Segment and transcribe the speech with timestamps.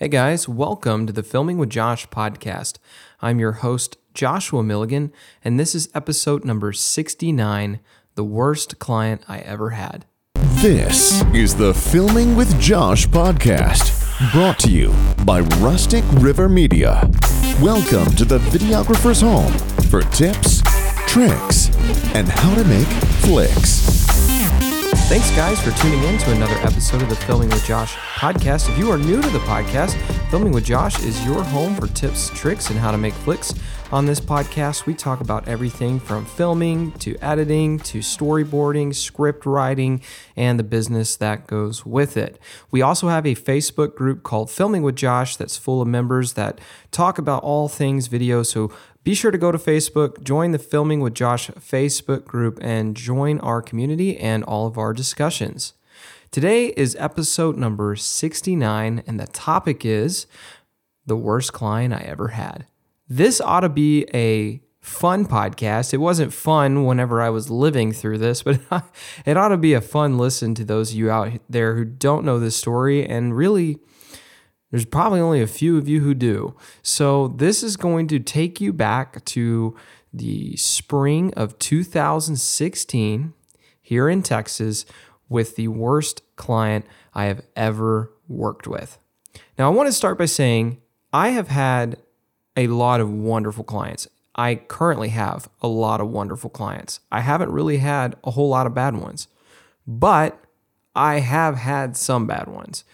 [0.00, 2.78] Hey guys, welcome to the Filming with Josh podcast.
[3.20, 7.80] I'm your host, Joshua Milligan, and this is episode number 69
[8.14, 10.04] The Worst Client I Ever Had.
[10.62, 13.90] This is the Filming with Josh podcast,
[14.30, 17.10] brought to you by Rustic River Media.
[17.60, 19.52] Welcome to the videographer's home
[19.90, 20.62] for tips,
[21.08, 21.74] tricks,
[22.14, 22.86] and how to make
[23.24, 23.97] flicks.
[25.08, 28.68] Thanks, guys, for tuning in to another episode of the Filming with Josh podcast.
[28.68, 29.94] If you are new to the podcast,
[30.28, 33.54] Filming with Josh is your home for tips, tricks, and how to make flicks.
[33.90, 40.02] On this podcast, we talk about everything from filming to editing to storyboarding, script writing,
[40.36, 42.38] and the business that goes with it.
[42.70, 46.60] We also have a Facebook group called Filming with Josh that's full of members that
[46.90, 48.42] talk about all things video.
[48.42, 48.70] So
[49.04, 53.38] be sure to go to Facebook, join the Filming with Josh Facebook group, and join
[53.40, 55.74] our community and all of our discussions.
[56.30, 60.26] Today is episode number 69, and the topic is
[61.06, 62.66] the worst client I ever had.
[63.08, 65.94] This ought to be a fun podcast.
[65.94, 68.60] It wasn't fun whenever I was living through this, but
[69.24, 72.24] it ought to be a fun listen to those of you out there who don't
[72.24, 73.78] know this story and really
[74.70, 76.54] there's probably only a few of you who do.
[76.82, 79.76] So, this is going to take you back to
[80.12, 83.32] the spring of 2016
[83.80, 84.84] here in Texas
[85.28, 88.98] with the worst client I have ever worked with.
[89.58, 90.80] Now, I want to start by saying
[91.12, 91.98] I have had
[92.56, 94.08] a lot of wonderful clients.
[94.34, 97.00] I currently have a lot of wonderful clients.
[97.10, 99.28] I haven't really had a whole lot of bad ones,
[99.86, 100.38] but
[100.94, 102.84] I have had some bad ones.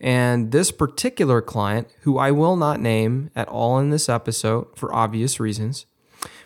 [0.00, 4.94] And this particular client, who I will not name at all in this episode for
[4.94, 5.86] obvious reasons,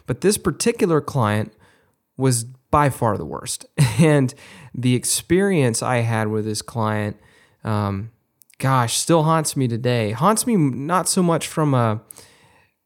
[0.06, 1.52] but this particular client
[2.16, 3.66] was by far the worst.
[3.98, 4.32] And
[4.74, 7.16] the experience I had with this client,
[7.64, 8.12] um,
[8.58, 10.12] gosh, still haunts me today.
[10.12, 12.00] Haunts me not so much from a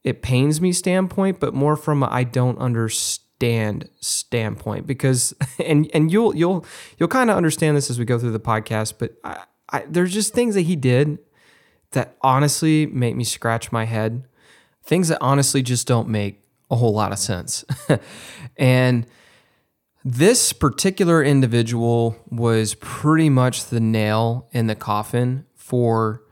[0.05, 4.87] it pains me standpoint, but more from a I don't understand standpoint.
[4.87, 6.65] Because and and you'll you'll
[6.99, 9.43] you'll kind of understand this as we go through the podcast, but I,
[9.73, 11.19] I, there's just things that he did
[11.93, 14.25] that honestly make me scratch my head.
[14.83, 17.65] Things that honestly just don't make a whole lot of sense.
[18.57, 19.07] and
[20.05, 26.23] this particular individual was pretty much the nail in the coffin for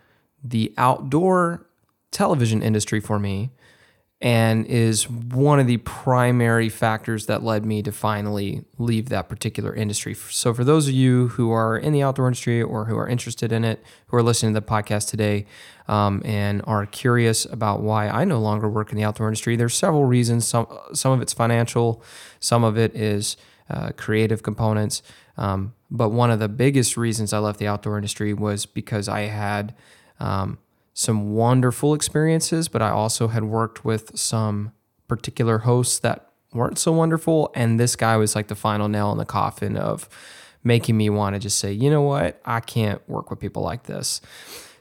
[0.43, 1.67] the outdoor
[2.11, 3.51] television industry for me
[4.23, 9.75] and is one of the primary factors that led me to finally leave that particular
[9.75, 10.15] industry.
[10.15, 13.51] So, for those of you who are in the outdoor industry or who are interested
[13.51, 15.47] in it, who are listening to the podcast today,
[15.89, 19.75] um, and are curious about why I no longer work in the outdoor industry, there's
[19.75, 20.47] several reasons.
[20.47, 22.03] Some some of it's financial,
[22.41, 23.39] some of it is
[23.71, 25.03] uh, creative components.
[25.39, 29.23] Um, but one of the biggest reasons I left the outdoor industry was because I
[29.23, 29.75] had
[30.19, 30.59] um,
[31.01, 34.73] some wonderful experiences, but I also had worked with some
[35.09, 37.51] particular hosts that weren't so wonderful.
[37.55, 40.11] And this guy was like the final nail in the coffin of
[40.63, 42.39] making me want to just say, you know what?
[42.45, 44.21] I can't work with people like this.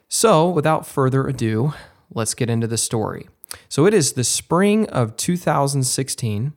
[0.10, 1.74] So, without further ado,
[2.14, 3.30] let's get into the story.
[3.70, 6.52] So, it is the spring of 2016,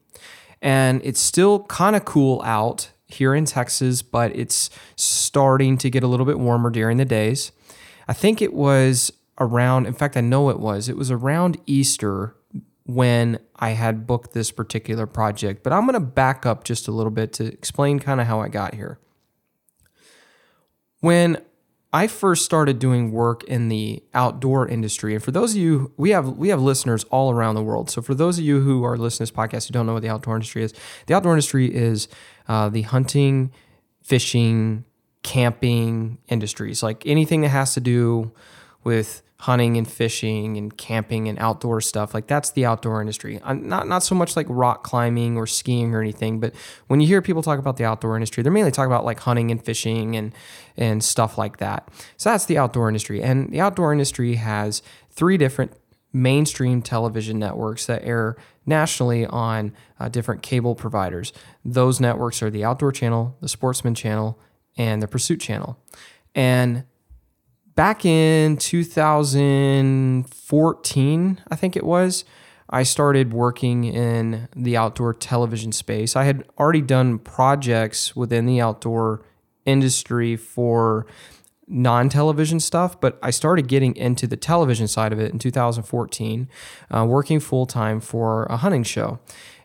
[0.60, 6.02] and it's still kind of cool out here in Texas, but it's starting to get
[6.02, 7.52] a little bit warmer during the days.
[8.08, 12.36] I think it was around, in fact, I know it was, it was around Easter
[12.84, 15.62] when I had booked this particular project.
[15.62, 18.40] But I'm going to back up just a little bit to explain kind of how
[18.40, 18.98] I got here.
[21.00, 21.38] When
[21.92, 26.10] I first started doing work in the outdoor industry, and for those of you, we
[26.10, 27.90] have we have listeners all around the world.
[27.90, 30.02] So for those of you who are listening to this podcast who don't know what
[30.02, 30.72] the outdoor industry is,
[31.06, 32.08] the outdoor industry is
[32.48, 33.52] uh, the hunting,
[34.00, 34.84] fishing,
[35.22, 38.32] camping industries, like anything that has to do
[38.84, 42.14] with hunting and fishing and camping and outdoor stuff.
[42.14, 43.40] Like that's the outdoor industry.
[43.42, 46.54] I'm not not so much like rock climbing or skiing or anything, but
[46.86, 49.50] when you hear people talk about the outdoor industry, they're mainly talking about like hunting
[49.50, 50.32] and fishing and
[50.76, 51.88] and stuff like that.
[52.16, 53.20] So that's the outdoor industry.
[53.20, 55.72] And the outdoor industry has three different
[56.12, 61.32] mainstream television networks that air nationally on uh, different cable providers.
[61.64, 64.38] Those networks are the Outdoor Channel, the Sportsman Channel,
[64.76, 65.78] and the Pursuit Channel.
[66.34, 66.84] And
[67.74, 72.24] back in 2014, I think it was,
[72.70, 76.16] I started working in the outdoor television space.
[76.16, 79.22] I had already done projects within the outdoor
[79.66, 81.06] industry for
[81.68, 86.48] non television stuff, but I started getting into the television side of it in 2014,
[86.90, 89.20] uh, working full time for a hunting show.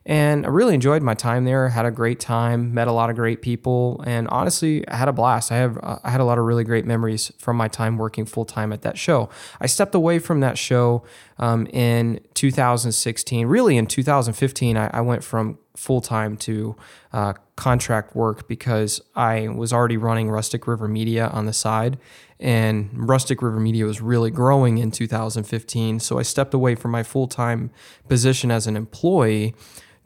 [0.07, 1.67] And I really enjoyed my time there.
[1.67, 5.13] Had a great time, met a lot of great people, and honestly, I had a
[5.13, 5.51] blast.
[5.51, 8.45] I have I had a lot of really great memories from my time working full
[8.45, 9.29] time at that show.
[9.59, 11.03] I stepped away from that show
[11.39, 13.47] um, in 2016.
[13.47, 16.77] Really, in 2015, I, I went from full time to
[17.11, 21.97] uh, contract work because I was already running Rustic River Media on the side,
[22.39, 25.99] and Rustic River Media was really growing in 2015.
[25.99, 27.71] So I stepped away from my full time
[28.07, 29.53] position as an employee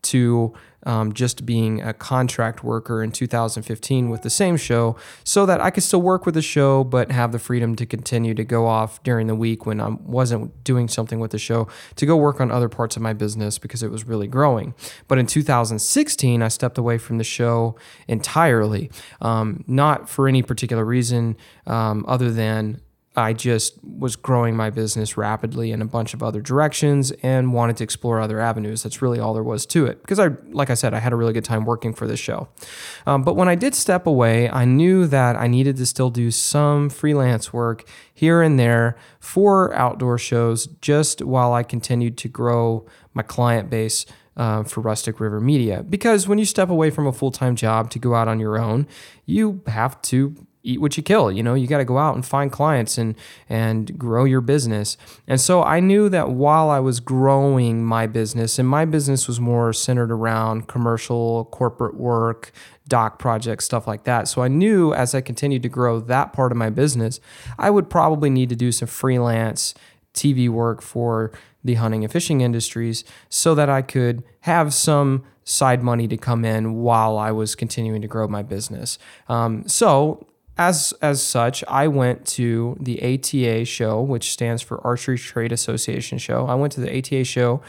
[0.03, 0.53] to
[0.83, 5.69] um, just being a contract worker in 2015 with the same show so that I
[5.69, 9.01] could still work with the show but have the freedom to continue to go off
[9.03, 11.67] during the week when I wasn't doing something with the show
[11.97, 14.73] to go work on other parts of my business because it was really growing.
[15.07, 17.75] But in 2016, I stepped away from the show
[18.07, 18.89] entirely,
[19.21, 21.37] um, not for any particular reason
[21.67, 22.81] um, other than
[23.15, 27.75] I just was growing my business rapidly in a bunch of other directions and wanted
[27.77, 28.83] to explore other avenues.
[28.83, 30.01] That's really all there was to it.
[30.01, 32.47] Because I, like I said, I had a really good time working for this show.
[33.05, 36.31] Um, but when I did step away, I knew that I needed to still do
[36.31, 42.85] some freelance work here and there for outdoor shows, just while I continued to grow
[43.13, 44.05] my client base.
[44.37, 45.83] Uh, for Rustic River Media.
[45.83, 48.57] Because when you step away from a full time job to go out on your
[48.57, 48.87] own,
[49.25, 51.53] you have to eat what you kill you know?
[51.53, 53.15] You got to go out and find clients and
[53.49, 54.97] and grow your business.
[55.27, 59.39] And so i knew that while i was growing my business and my business was
[59.39, 62.51] more centered around commercial corporate work
[62.87, 64.27] doc projects stuff like that.
[64.27, 67.19] So i knew as i continued to grow that part of my business
[67.57, 69.73] i would probably need to do some freelance
[70.13, 71.31] tv work for
[71.63, 76.45] the hunting and fishing industries so that i could have some side money to come
[76.45, 78.97] in while I was continuing to grow my business.
[79.27, 80.25] Um, so
[80.61, 86.19] as as such, I went to the ATA show, which stands for Archery Trade Association
[86.19, 86.45] show.
[86.45, 87.61] I went to the ATA show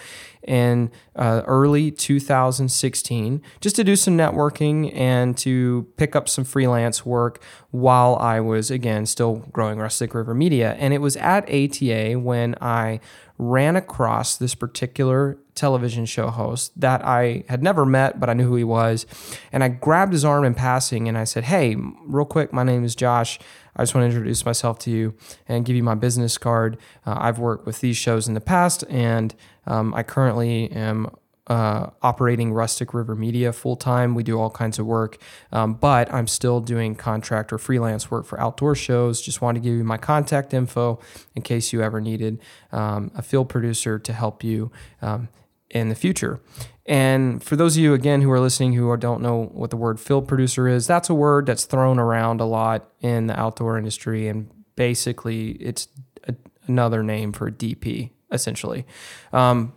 [0.42, 7.06] in uh, early 2016 just to do some networking and to pick up some freelance
[7.06, 10.74] work while I was again still growing Rustic River Media.
[10.78, 13.00] And it was at ATA when I
[13.38, 18.46] ran across this particular television show host that I had never met, but I knew
[18.46, 19.06] who he was.
[19.52, 22.84] And I grabbed his arm in passing and I said, Hey, real quick, my name
[22.84, 23.38] is Josh.
[23.76, 25.14] I just want to introduce myself to you
[25.48, 26.78] and give you my business card.
[27.06, 29.34] Uh, I've worked with these shows in the past, and
[29.66, 31.10] um, I currently am
[31.46, 34.14] uh, operating Rustic River Media full time.
[34.14, 35.18] We do all kinds of work,
[35.50, 39.20] um, but I'm still doing contract or freelance work for outdoor shows.
[39.20, 41.00] Just wanted to give you my contact info
[41.34, 42.40] in case you ever needed
[42.70, 44.70] um, a field producer to help you
[45.00, 45.28] um,
[45.72, 46.40] in the future.
[46.86, 50.00] And for those of you, again, who are listening who don't know what the word
[50.00, 54.28] field producer is, that's a word that's thrown around a lot in the outdoor industry.
[54.28, 55.88] And basically, it's
[56.26, 56.34] a,
[56.66, 58.84] another name for DP, essentially.
[59.32, 59.72] Um,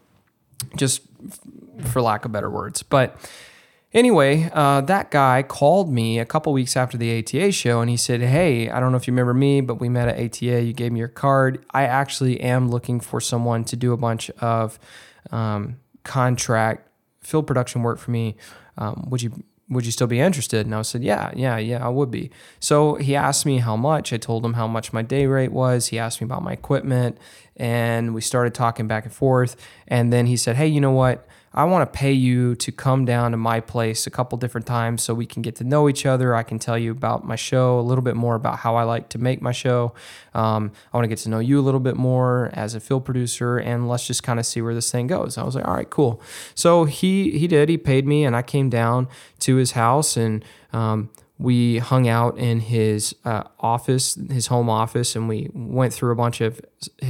[0.76, 1.02] just
[1.84, 2.82] for lack of better words.
[2.82, 3.18] But
[3.94, 7.98] anyway, uh, that guy called me a couple weeks after the ATA show and he
[7.98, 10.64] said, Hey, I don't know if you remember me, but we met at ATA.
[10.64, 11.64] You gave me your card.
[11.72, 14.80] I actually am looking for someone to do a bunch of
[15.32, 16.88] um, contract
[17.22, 18.38] field production work for me.
[18.78, 20.66] Um, would you would you still be interested?
[20.66, 22.30] And I said, yeah, yeah, yeah, I would be.
[22.60, 24.14] So he asked me how much.
[24.14, 25.88] I told him how much my day rate was.
[25.88, 27.18] He asked me about my equipment,
[27.56, 29.56] and we started talking back and forth.
[29.88, 31.26] And then he said, hey, you know what?
[31.56, 35.02] I want to pay you to come down to my place a couple different times
[35.02, 36.36] so we can get to know each other.
[36.36, 39.08] I can tell you about my show, a little bit more about how I like
[39.10, 39.94] to make my show.
[40.34, 43.06] Um, I want to get to know you a little bit more as a field
[43.06, 45.38] producer, and let's just kind of see where this thing goes.
[45.38, 46.22] I was like, all right, cool.
[46.56, 47.70] So he he did.
[47.70, 49.08] He paid me, and I came down
[49.40, 50.44] to his house and.
[50.74, 56.14] Um, we hung out in his uh, office, his home office, and we went through
[56.14, 56.62] a bunch of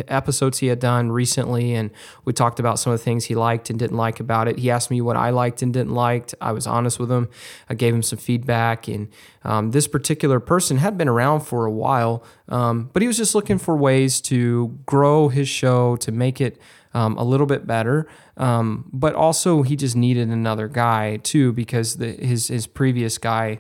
[0.08, 1.76] episodes he had done recently.
[1.76, 1.92] And
[2.24, 4.58] we talked about some of the things he liked and didn't like about it.
[4.58, 6.32] He asked me what I liked and didn't like.
[6.42, 7.30] I was honest with him.
[7.70, 8.88] I gave him some feedback.
[8.88, 9.10] And
[9.44, 13.36] um, this particular person had been around for a while, um, but he was just
[13.36, 16.60] looking for ways to grow his show, to make it
[16.96, 18.08] um, a little bit better.
[18.38, 23.60] Um, but also, he just needed another guy too because the, his his previous guy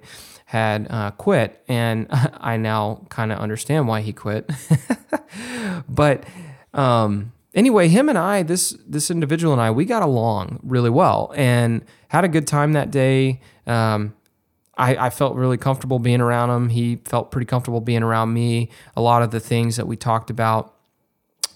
[0.55, 4.49] had uh, quit, and I now kind of understand why he quit.
[5.89, 6.23] but
[6.73, 11.33] um, anyway, him and I, this this individual and I, we got along really well
[11.35, 13.41] and had a good time that day.
[13.67, 14.15] Um,
[14.77, 16.69] I, I, felt really comfortable being around him.
[16.69, 18.69] He felt pretty comfortable being around me.
[18.95, 20.75] A lot of the things that we talked about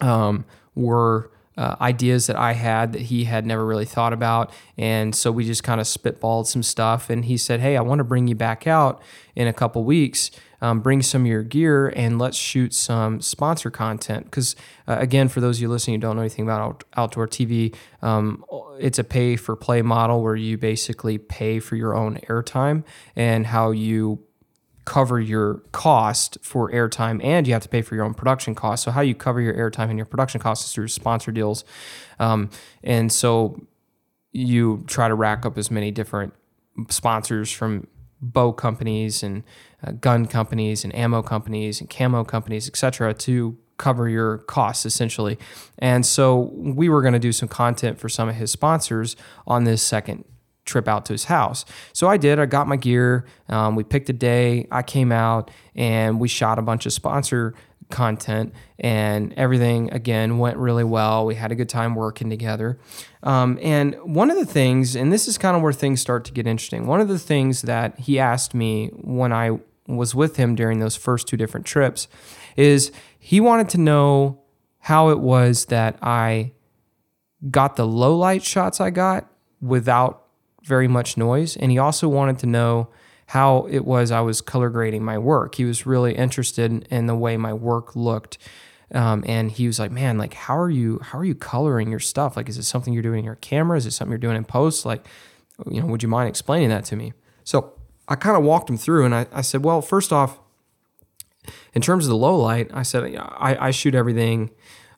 [0.02, 4.52] um, were uh, ideas that I had that he had never really thought about.
[4.78, 7.10] And so we just kind of spitballed some stuff.
[7.12, 9.02] And he said, Hey, I want to bring you back out
[9.36, 13.72] in a couple weeks um, bring some of your gear and let's shoot some sponsor
[13.72, 14.26] content.
[14.26, 14.56] Because,
[14.88, 17.76] uh, again, for those of you listening who don't know anything about out- outdoor TV,
[18.02, 18.44] um,
[18.80, 22.84] it's a pay for play model where you basically pay for your own airtime
[23.16, 24.20] and how you
[24.90, 28.84] cover your cost for airtime and you have to pay for your own production costs.
[28.84, 31.64] So, how you cover your airtime and your production costs is through sponsor deals.
[32.18, 32.50] Um,
[32.84, 33.62] and so,
[34.32, 36.34] you try to rack up as many different
[36.90, 37.88] sponsors from
[38.20, 39.44] bow companies and
[39.86, 45.38] uh, gun companies and ammo companies and camo companies, etc., to cover your costs essentially.
[45.78, 49.16] And so we were going to do some content for some of his sponsors
[49.48, 50.26] on this second
[50.70, 51.66] trip out to his house.
[51.94, 52.40] So I did.
[52.40, 53.26] I got my gear.
[53.50, 54.68] Um, we picked a day.
[54.72, 57.54] I came out and we shot a bunch of sponsor
[57.90, 61.26] content, and everything again went really well.
[61.26, 62.78] We had a good time working together.
[63.24, 66.32] Um, and one of the things, and this is kind of where things start to
[66.32, 66.86] get interesting.
[66.86, 70.96] One of the things that he asked me when I was with him during those
[70.96, 72.08] first two different trips
[72.56, 74.40] is he wanted to know
[74.80, 76.54] how it was that I
[77.50, 79.28] got the low light shots I got
[79.62, 80.26] without
[80.70, 81.58] very much noise.
[81.58, 82.88] And he also wanted to know
[83.26, 85.56] how it was I was color grading my work.
[85.56, 88.38] He was really interested in the way my work looked.
[88.92, 91.00] Um, and he was like, "Man, like, how are you?
[91.04, 92.36] How are you coloring your stuff?
[92.36, 93.78] Like, is it something you're doing in your camera?
[93.78, 94.86] Is it something you're doing in post?
[94.86, 95.06] Like,
[95.70, 97.74] you know, would you mind explaining that to me?" So
[98.08, 100.40] I kind of walked him through, and I, I said, "Well, first off,
[101.76, 104.50] in terms of the low light, I said I, I shoot everything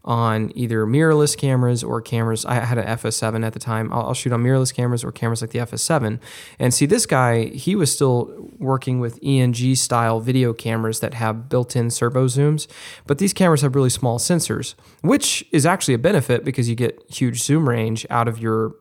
[0.04, 2.44] on either mirrorless cameras or cameras.
[2.46, 3.94] I had an FS7 at the time.
[3.94, 6.20] I'll, I'll, shoot on mirrorless cameras or cameras like the FS7.
[6.58, 11.50] And see, this guy, he was still working with ENG style video cameras that have
[11.50, 12.68] built in servo zooms,
[13.06, 17.00] but these cameras have really small sensors, which is actually a benefit because you get
[17.08, 18.76] huge zoom range out of your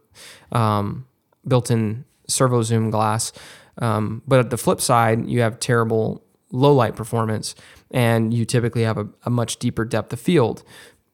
[0.52, 1.06] um,
[1.46, 3.32] built in servo zoom glass.
[3.78, 7.54] Um, but at the flip side, you have terrible low light performance
[7.90, 10.62] and you typically have a, a much deeper depth of field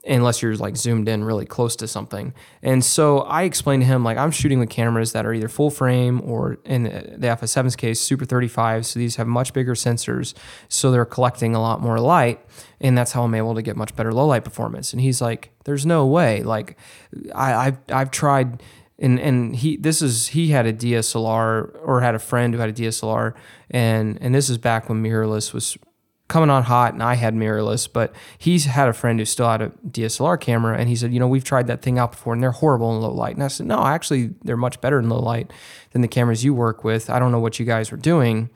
[0.06, 2.32] unless you're like zoomed in really close to something.
[2.62, 5.70] And so I explained to him like I'm shooting with cameras that are either full
[5.70, 8.86] frame or in the FS7's case super 35.
[8.86, 10.34] So these have much bigger sensors,
[10.68, 12.40] so they're collecting a lot more light,
[12.80, 14.92] and that's how I'm able to get much better low light performance.
[14.92, 16.42] And he's like, "There's no way.
[16.42, 16.78] Like
[17.34, 18.62] I, I've I've tried."
[18.98, 22.70] and and he this is he had a DSLR or had a friend who had
[22.70, 23.34] a DSLR
[23.70, 25.76] and and this is back when mirrorless was
[26.28, 29.62] coming on hot and I had mirrorless, but he's had a friend who still had
[29.62, 32.42] a DSLR camera and he said, you know, we've tried that thing out before and
[32.42, 33.34] they're horrible in low light.
[33.34, 35.52] And I said, no, actually they're much better in low light
[35.92, 37.08] than the cameras you work with.
[37.08, 38.50] I don't know what you guys are doing,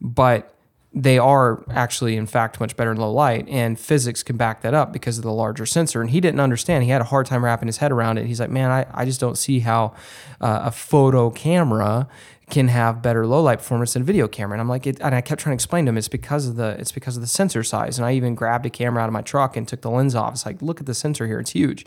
[0.00, 0.54] but
[0.94, 4.72] they are actually in fact much better in low light and physics can back that
[4.72, 7.44] up because of the larger sensor and he didn't understand he had a hard time
[7.44, 9.92] wrapping his head around it he's like man i, I just don't see how
[10.40, 12.08] uh, a photo camera
[12.50, 14.54] can have better low light performance than video camera.
[14.54, 16.56] And I'm like, it, and I kept trying to explain to him it's because of
[16.56, 17.98] the it's because of the sensor size.
[17.98, 20.32] And I even grabbed a camera out of my truck and took the lens off.
[20.32, 21.84] It's like, look at the sensor here, it's huge.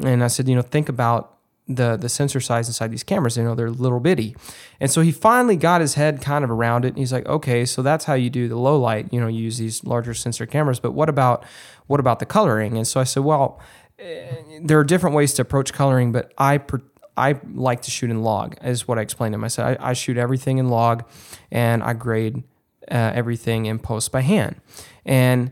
[0.00, 1.38] And I said, you know, think about
[1.68, 3.36] the the sensor size inside these cameras.
[3.36, 4.34] You know, they're little bitty.
[4.80, 6.88] And so he finally got his head kind of around it.
[6.88, 9.12] And he's like, okay, so that's how you do the low light.
[9.12, 10.80] You know, you use these larger sensor cameras.
[10.80, 11.44] But what about
[11.86, 12.76] what about the coloring?
[12.76, 13.60] And so I said, well.
[14.00, 16.58] Eh, there are different ways to approach coloring, but I
[17.18, 19.44] I like to shoot in log, is what I explained to him.
[19.44, 21.04] I said, I, I shoot everything in log
[21.50, 22.44] and I grade
[22.90, 24.60] uh, everything in post by hand.
[25.04, 25.50] And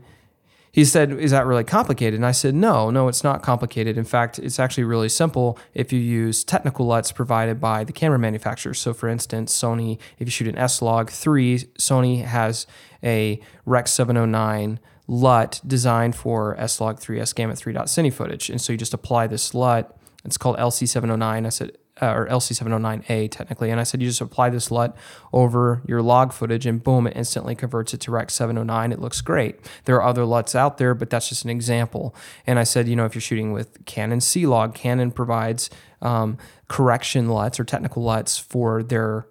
[0.71, 2.15] he said, Is that really complicated?
[2.15, 3.97] And I said, No, no, it's not complicated.
[3.97, 8.19] In fact, it's actually really simple if you use technical LUTs provided by the camera
[8.19, 8.75] manufacturer.
[8.75, 12.67] So, for instance, Sony, if you shoot an S Log 3, Sony has
[13.03, 18.49] a Rec 709 LUT designed for S Log 3 S Gamut 3 Cine footage.
[18.51, 19.96] And so you just apply this LUT
[20.27, 21.45] it's called LC709.
[21.45, 23.71] I said, uh, or LC709A technically.
[23.71, 24.95] And I said, you just apply this LUT
[25.33, 28.91] over your log footage and boom, it instantly converts it to Rec 709.
[28.91, 29.59] It looks great.
[29.85, 32.13] There are other LUTs out there, but that's just an example.
[32.45, 35.69] And I said, you know, if you're shooting with Canon C Log, Canon provides
[36.01, 39.25] um, correction LUTs or technical LUTs for their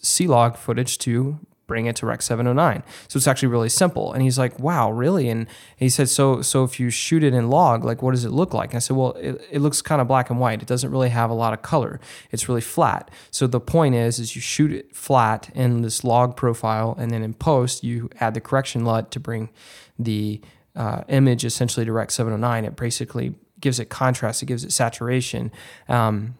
[0.00, 1.40] C Log footage to
[1.72, 2.82] bring it to Rec 709.
[3.08, 4.12] So it's actually really simple.
[4.12, 5.30] And he's like, wow, really?
[5.30, 8.30] And he said, so so if you shoot it in log, like what does it
[8.30, 8.72] look like?
[8.72, 10.60] And I said, well, it, it looks kind of black and white.
[10.60, 11.98] It doesn't really have a lot of color.
[12.30, 13.10] It's really flat.
[13.30, 17.22] So the point is, is you shoot it flat in this log profile, and then
[17.22, 19.48] in post you add the correction LUT to bring
[19.98, 20.42] the
[20.76, 22.66] uh, image essentially to Rec 709.
[22.66, 24.42] It basically gives it contrast.
[24.42, 25.50] It gives it saturation.
[25.88, 26.34] Um,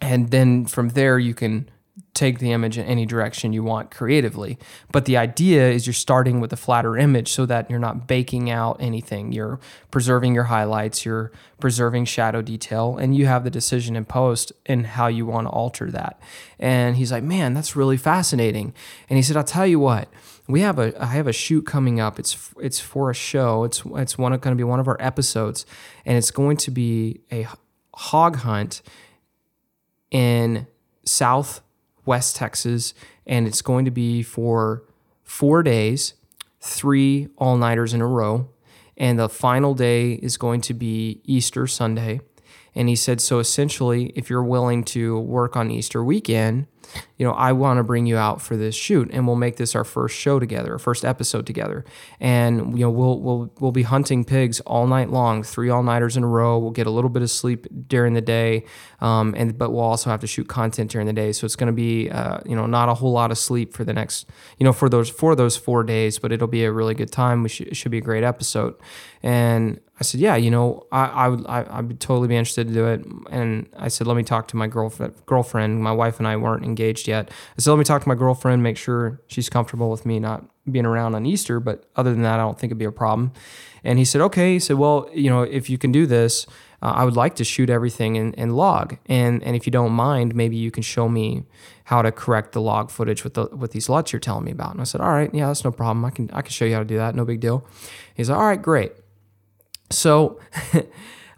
[0.00, 1.70] and then from there you can
[2.12, 4.58] take the image in any direction you want creatively.
[4.92, 8.50] But the idea is you're starting with a flatter image so that you're not baking
[8.50, 9.32] out anything.
[9.32, 9.60] You're
[9.90, 14.84] preserving your highlights, you're preserving shadow detail, and you have the decision in post in
[14.84, 16.20] how you want to alter that.
[16.58, 18.74] And he's like, "Man, that's really fascinating."
[19.08, 20.08] And he said, "I'll tell you what."
[20.48, 22.18] We have a I have a shoot coming up.
[22.18, 23.64] It's it's for a show.
[23.64, 25.66] It's it's one going to be one of our episodes
[26.04, 27.48] and it's going to be a
[27.94, 28.82] hog hunt
[30.10, 30.66] in
[32.06, 32.94] southwest Texas,
[33.26, 34.84] and it's going to be for
[35.24, 36.14] four days,
[36.60, 38.48] three all nighters in a row.
[38.96, 42.20] And the final day is going to be Easter Sunday.
[42.74, 46.66] And he said, so essentially, if you're willing to work on Easter weekend,
[47.16, 49.74] you know, I want to bring you out for this shoot, and we'll make this
[49.74, 51.84] our first show together, our first episode together.
[52.20, 56.16] And you know, we'll we'll we'll be hunting pigs all night long, three all nighters
[56.16, 56.58] in a row.
[56.58, 58.64] We'll get a little bit of sleep during the day,
[59.00, 61.32] um, and but we'll also have to shoot content during the day.
[61.32, 63.84] So it's going to be, uh, you know, not a whole lot of sleep for
[63.84, 66.94] the next, you know, for those for those four days, but it'll be a really
[66.94, 67.42] good time.
[67.42, 68.74] We should, it should be a great episode.
[69.22, 72.68] And I said, yeah, you know, I, I would, I, I would totally be interested
[72.68, 73.04] to do it.
[73.30, 75.14] And I said, let me talk to my girlfriend.
[75.24, 77.30] Girlfriend, my wife and I weren't engaged yet.
[77.30, 80.44] I said, let me talk to my girlfriend, make sure she's comfortable with me not
[80.70, 81.60] being around on Easter.
[81.60, 83.32] But other than that, I don't think it'd be a problem.
[83.84, 84.54] And he said, okay.
[84.54, 86.46] He said, well, you know, if you can do this,
[86.82, 88.98] uh, I would like to shoot everything in, in log.
[89.06, 91.44] And and if you don't mind, maybe you can show me
[91.84, 94.72] how to correct the log footage with the with these LUTs you're telling me about.
[94.72, 96.04] And I said, all right, yeah, that's no problem.
[96.04, 97.14] I can I can show you how to do that.
[97.14, 97.66] No big deal.
[98.14, 98.92] He's like, all right, great.
[99.90, 100.40] So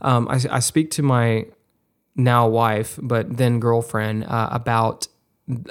[0.00, 1.46] um, I, I, speak to my
[2.16, 5.08] now wife, but then girlfriend, uh, about.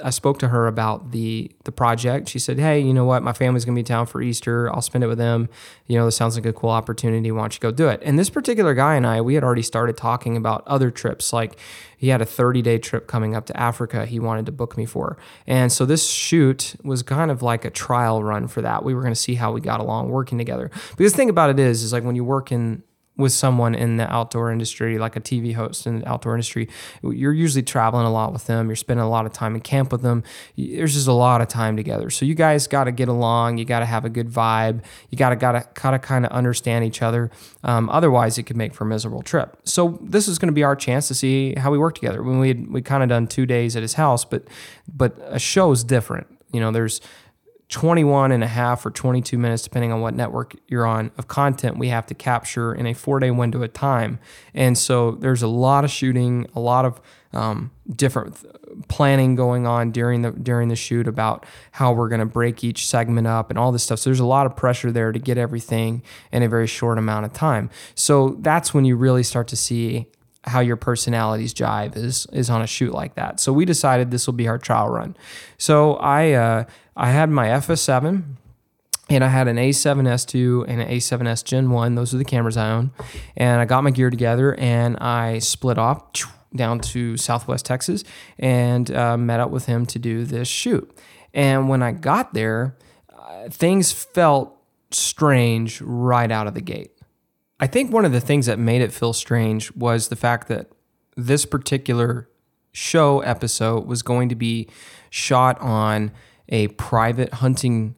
[0.02, 2.28] I spoke to her about the the project.
[2.28, 3.22] She said, "Hey, you know what?
[3.22, 4.68] My family's gonna be in town for Easter.
[4.72, 5.48] I'll spend it with them.
[5.86, 7.30] You know, this sounds like a cool opportunity.
[7.30, 9.62] Why don't you go do it?" And this particular guy and I, we had already
[9.62, 11.32] started talking about other trips.
[11.32, 11.58] Like
[11.96, 14.04] he had a 30 day trip coming up to Africa.
[14.04, 15.16] He wanted to book me for,
[15.46, 18.84] and so this shoot was kind of like a trial run for that.
[18.84, 20.70] We were gonna see how we got along working together.
[20.96, 22.82] Because the thing about it is, is like when you work in
[23.18, 26.68] with someone in the outdoor industry, like a TV host in the outdoor industry,
[27.02, 28.68] you're usually traveling a lot with them.
[28.68, 30.22] You're spending a lot of time in camp with them.
[30.56, 32.10] There's just a lot of time together.
[32.10, 33.58] So you guys got to get along.
[33.58, 34.84] You got to have a good vibe.
[35.10, 37.30] You got to got to gotta kind of understand each other.
[37.64, 39.58] Um, otherwise, it could make for a miserable trip.
[39.64, 42.22] So this is going to be our chance to see how we work together.
[42.22, 44.44] When we we kind of done two days at his house, but
[44.86, 46.28] but a show is different.
[46.52, 47.00] You know, there's
[47.68, 51.76] 21 and a half or 22 minutes, depending on what network you're on, of content
[51.76, 54.18] we have to capture in a four day window of time.
[54.54, 57.00] And so there's a lot of shooting, a lot of
[57.34, 58.42] um, different
[58.88, 62.86] planning going on during the during the shoot about how we're going to break each
[62.86, 63.98] segment up and all this stuff.
[63.98, 66.02] So there's a lot of pressure there to get everything
[66.32, 67.68] in a very short amount of time.
[67.94, 70.06] So that's when you really start to see
[70.44, 73.40] how your personalities jive is is on a shoot like that.
[73.40, 75.16] So we decided this will be our trial run.
[75.58, 76.64] So I uh,
[76.98, 78.24] I had my FS7
[79.08, 81.94] and I had an A7S2 and an A7S Gen 1.
[81.94, 82.90] Those are the cameras I own.
[83.36, 86.02] And I got my gear together and I split off
[86.56, 88.02] down to Southwest Texas
[88.36, 90.90] and uh, met up with him to do this shoot.
[91.32, 92.76] And when I got there,
[93.16, 96.90] uh, things felt strange right out of the gate.
[97.60, 100.72] I think one of the things that made it feel strange was the fact that
[101.16, 102.28] this particular
[102.72, 104.68] show episode was going to be
[105.10, 106.10] shot on
[106.48, 107.94] a private hunting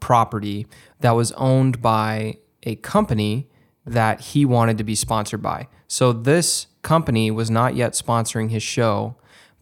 [0.00, 0.66] property
[1.00, 3.48] that was owned by a company
[3.86, 5.68] that he wanted to be sponsored by.
[5.86, 9.16] So this company was not yet sponsoring his show,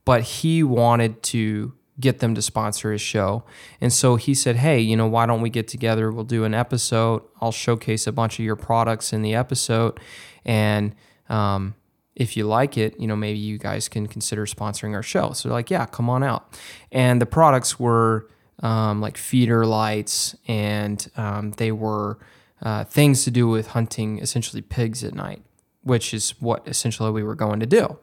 [0.04, 3.44] but he wanted to get them to sponsor his show.
[3.80, 6.10] And so he said, Hey, you know, why don't we get together?
[6.10, 7.22] We'll do an episode.
[7.40, 9.98] I'll showcase a bunch of your products in the episode.
[10.44, 10.94] And
[11.28, 11.74] um,
[12.16, 15.32] if you like it, you know, maybe you guys can consider sponsoring our show.
[15.32, 16.58] So like, yeah, come on out.
[16.90, 18.28] And the products were
[18.62, 22.18] um, like feeder lights, and um, they were
[22.62, 25.42] uh, things to do with hunting essentially pigs at night,
[25.82, 27.98] which is what essentially we were going to do.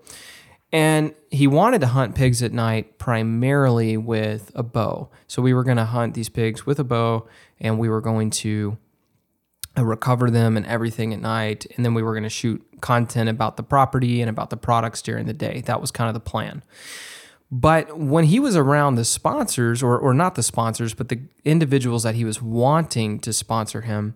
[0.71, 5.09] And he wanted to hunt pigs at night primarily with a bow.
[5.27, 7.27] So we were going to hunt these pigs with a bow,
[7.59, 8.77] and we were going to
[9.77, 11.65] uh, recover them and everything at night.
[11.75, 15.01] And then we were going to shoot content about the property and about the products
[15.01, 15.61] during the day.
[15.65, 16.63] That was kind of the plan.
[17.51, 22.03] But when he was around the sponsors, or, or not the sponsors, but the individuals
[22.03, 24.15] that he was wanting to sponsor him,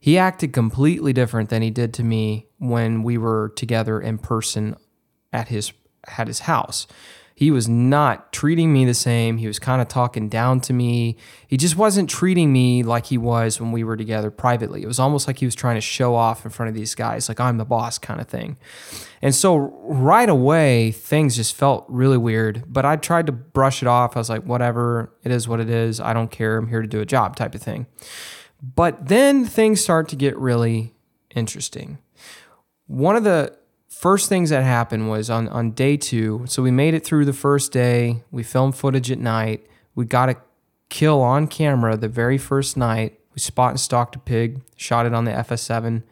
[0.00, 4.76] he acted completely different than he did to me when we were together in person
[5.32, 5.72] at his
[6.16, 6.86] at his house
[7.40, 9.38] he was not treating me the same.
[9.38, 11.16] He was kind of talking down to me.
[11.48, 14.82] He just wasn't treating me like he was when we were together privately.
[14.82, 17.30] It was almost like he was trying to show off in front of these guys,
[17.30, 18.58] like I'm the boss kind of thing.
[19.22, 22.64] And so right away, things just felt really weird.
[22.66, 24.18] But I tried to brush it off.
[24.18, 25.98] I was like, whatever, it is what it is.
[25.98, 26.58] I don't care.
[26.58, 27.86] I'm here to do a job type of thing.
[28.62, 30.92] But then things start to get really
[31.34, 32.00] interesting.
[32.86, 33.56] One of the
[34.00, 36.42] first things that happened was on, on day two.
[36.46, 38.22] So we made it through the first day.
[38.30, 39.66] We filmed footage at night.
[39.94, 40.36] We got a
[40.88, 43.20] kill on camera the very first night.
[43.34, 46.02] We spot and stalked a pig, shot it on the FS7,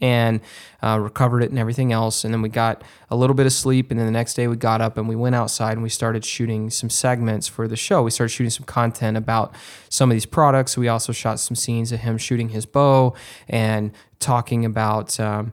[0.00, 0.40] and
[0.82, 2.24] uh, recovered it and everything else.
[2.24, 3.90] And then we got a little bit of sleep.
[3.90, 6.24] And then the next day we got up and we went outside and we started
[6.24, 8.04] shooting some segments for the show.
[8.04, 9.54] We started shooting some content about
[9.90, 10.78] some of these products.
[10.78, 13.12] We also shot some scenes of him shooting his bow
[13.50, 15.20] and talking about.
[15.20, 15.52] Um,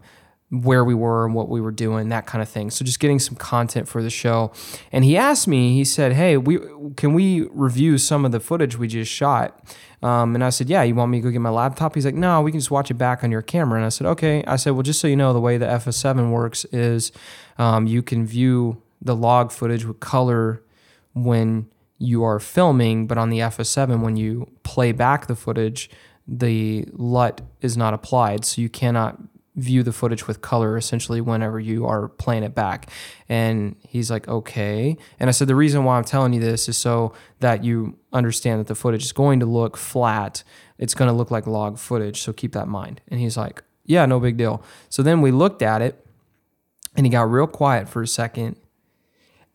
[0.54, 2.70] where we were and what we were doing, that kind of thing.
[2.70, 4.52] So just getting some content for the show.
[4.92, 6.60] And he asked me, he said, "Hey, we
[6.96, 9.60] can we review some of the footage we just shot?"
[10.04, 12.13] Um, and I said, "Yeah, you want me to go get my laptop?" He's like,
[12.13, 14.58] "No, we can just watch it back on your camera." And I said, "Okay." I
[14.58, 17.12] said, "Well, just so you know, the way the FS7 works is
[17.58, 20.62] um, you can view the log footage with color
[21.13, 25.89] when you are filming, but on the FS7, when you play back the footage."
[26.26, 29.20] The LUT is not applied, so you cannot
[29.56, 32.89] view the footage with color essentially whenever you are playing it back.
[33.30, 34.98] And he's like, okay.
[35.20, 38.60] And I said, the reason why I'm telling you this is so that you understand
[38.60, 40.44] that the footage is going to look flat.
[40.78, 42.22] It's going to look like log footage.
[42.22, 43.02] So keep that in mind.
[43.10, 44.63] And he's like, yeah, no big deal.
[44.89, 46.04] So then we looked at it
[46.96, 48.56] and he got real quiet for a second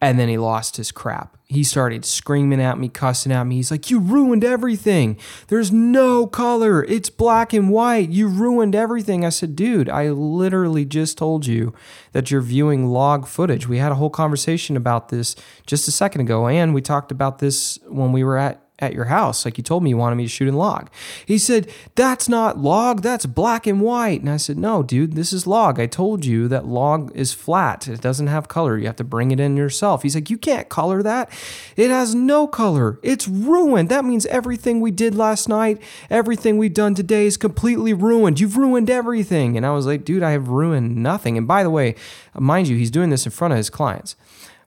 [0.01, 1.37] and then he lost his crap.
[1.47, 3.57] He started screaming at me, cussing at me.
[3.57, 5.19] He's like, You ruined everything.
[5.49, 6.85] There's no color.
[6.85, 8.11] It's black and white.
[8.11, 9.25] You ruined everything.
[9.25, 11.75] I said, Dude, I literally just told you
[12.13, 13.67] that you're viewing log footage.
[13.67, 15.35] We had a whole conversation about this
[15.67, 16.47] just a second ago.
[16.47, 19.83] And we talked about this when we were at at your house, like you told
[19.83, 20.89] me you wanted me to shoot in log.
[21.27, 24.21] He said, That's not log, that's black and white.
[24.21, 25.81] And I said, No, dude, this is log.
[25.81, 27.89] I told you that log is flat.
[27.89, 28.79] It doesn't have color.
[28.79, 30.03] You have to bring it in yourself.
[30.03, 31.31] He's like, You can't color that.
[31.77, 33.01] It has no color.
[33.03, 33.89] It's ruined.
[33.89, 38.39] That means everything we did last night, everything we've done today is completely ruined.
[38.39, 39.57] You've ruined everything.
[39.57, 41.37] And I was like, Dude, I have ruined nothing.
[41.37, 41.97] And by the way,
[42.35, 44.15] mind you, he's doing this in front of his clients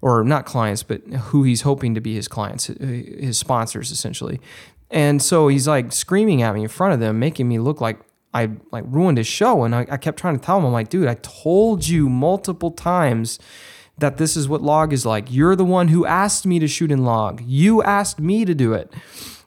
[0.01, 4.39] or not clients, but who he's hoping to be his clients, uh, his sponsors essentially.
[4.89, 7.99] And so he's like screaming at me in front of them, making me look like
[8.33, 9.63] I like ruined his show.
[9.63, 12.71] And I, I kept trying to tell him, I'm like, dude, I told you multiple
[12.71, 13.39] times
[13.97, 15.31] that this is what log is like.
[15.31, 17.41] You're the one who asked me to shoot in log.
[17.45, 18.91] You asked me to do it.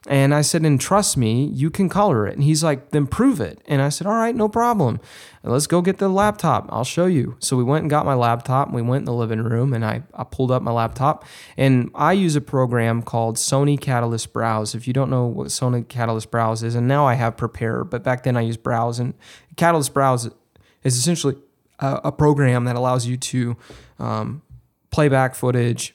[0.07, 2.35] And I said, and trust me, you can color it.
[2.35, 3.61] And he's like, then prove it.
[3.67, 5.01] And I said, all right, no problem.
[5.43, 6.67] Let's go get the laptop.
[6.69, 7.37] I'll show you.
[7.38, 8.71] So we went and got my laptop.
[8.71, 11.25] We went in the living room and I, I pulled up my laptop.
[11.57, 14.75] And I use a program called Sony Catalyst Browse.
[14.75, 18.03] If you don't know what Sony Catalyst Browse is, and now I have Prepare, but
[18.03, 18.99] back then I used Browse.
[18.99, 19.14] And
[19.57, 20.29] Catalyst Browse
[20.83, 21.37] is essentially
[21.79, 23.57] a, a program that allows you to
[23.99, 24.43] um,
[24.93, 25.95] footage,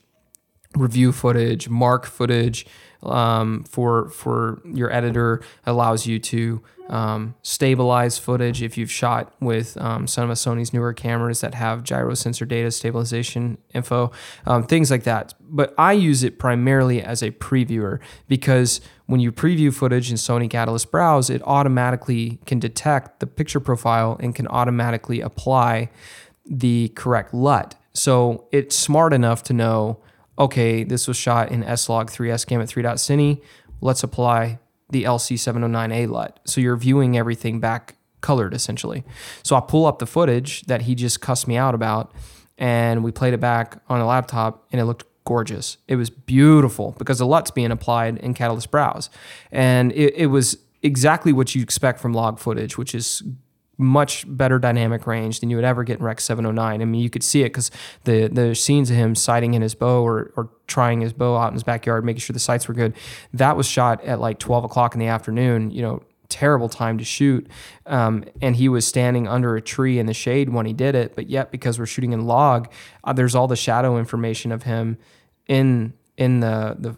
[0.76, 2.66] review footage, mark footage
[3.04, 9.78] um, for for your editor allows you to um, stabilize footage if you've shot with
[9.78, 14.12] um, some of Sony's newer cameras that have gyro sensor data stabilization info,
[14.48, 15.36] um, things like that.
[15.40, 20.50] But I use it primarily as a previewer because when you preview footage in Sony
[20.50, 25.90] Catalyst Browse, it automatically can detect the picture profile and can automatically apply
[26.46, 27.76] the correct LUT.
[27.94, 30.00] So it's smart enough to know
[30.40, 33.42] okay, this was shot in S-Log 3 S-Gamut 3.cine.
[33.82, 36.40] Let's apply the LC709A LUT.
[36.46, 39.04] So you're viewing everything back colored essentially.
[39.44, 42.14] So I pull up the footage that he just cussed me out about
[42.58, 45.78] and we played it back on a laptop and it looked gorgeous.
[45.88, 49.10] It was beautiful because the LUT's being applied in Catalyst Browse.
[49.52, 53.24] And it, it was exactly what you expect from log footage, which is
[53.80, 56.82] much better dynamic range than you would ever get in Rec 709.
[56.82, 57.72] I mean, you could see it because
[58.04, 61.48] the the scenes of him sighting in his bow or, or trying his bow out
[61.48, 62.94] in his backyard, making sure the sights were good.
[63.34, 65.72] That was shot at like 12 o'clock in the afternoon.
[65.72, 67.48] You know, terrible time to shoot.
[67.86, 71.16] Um, and he was standing under a tree in the shade when he did it.
[71.16, 72.70] But yet, because we're shooting in log,
[73.06, 74.98] uh, there's all the shadow information of him
[75.48, 76.98] in in the the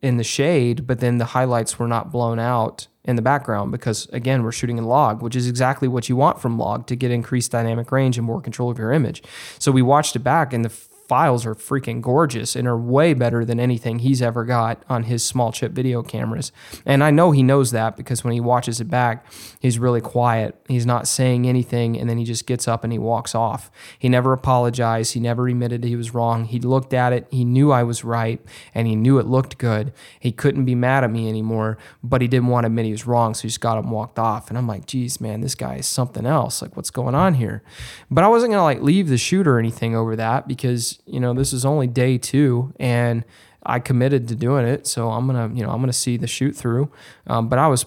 [0.00, 4.06] in the shade, but then the highlights were not blown out in the background because
[4.12, 7.10] again we're shooting in log which is exactly what you want from log to get
[7.10, 9.22] increased dynamic range and more control of your image.
[9.58, 10.68] So we watched it back and the
[11.08, 15.24] files are freaking gorgeous and are way better than anything he's ever got on his
[15.24, 16.52] small chip video cameras.
[16.84, 19.24] And I know he knows that because when he watches it back,
[19.58, 20.54] he's really quiet.
[20.68, 23.70] He's not saying anything and then he just gets up and he walks off.
[23.98, 25.14] He never apologized.
[25.14, 26.44] He never admitted he was wrong.
[26.44, 27.26] He looked at it.
[27.30, 28.44] He knew I was right
[28.74, 29.94] and he knew it looked good.
[30.20, 33.06] He couldn't be mad at me anymore, but he didn't want to admit he was
[33.06, 33.32] wrong.
[33.32, 34.50] So he just got up and walked off.
[34.50, 36.60] And I'm like, geez, man, this guy is something else.
[36.60, 37.62] Like, what's going on here?
[38.10, 41.20] But I wasn't going to like leave the shoot or anything over that because you
[41.20, 43.24] know, this is only day two and
[43.62, 44.86] I committed to doing it.
[44.86, 46.90] So I'm to, you know, I'm to see the shoot through.
[47.26, 47.86] Um, but I was,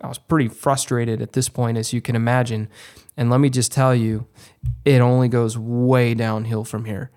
[0.00, 2.68] I was pretty frustrated at this point, as you can imagine.
[3.16, 4.26] And let me just tell you,
[4.84, 7.10] it only goes way downhill from here.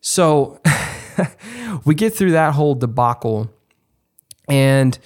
[0.00, 0.60] So
[1.84, 3.50] we get through that whole debacle
[4.48, 4.98] and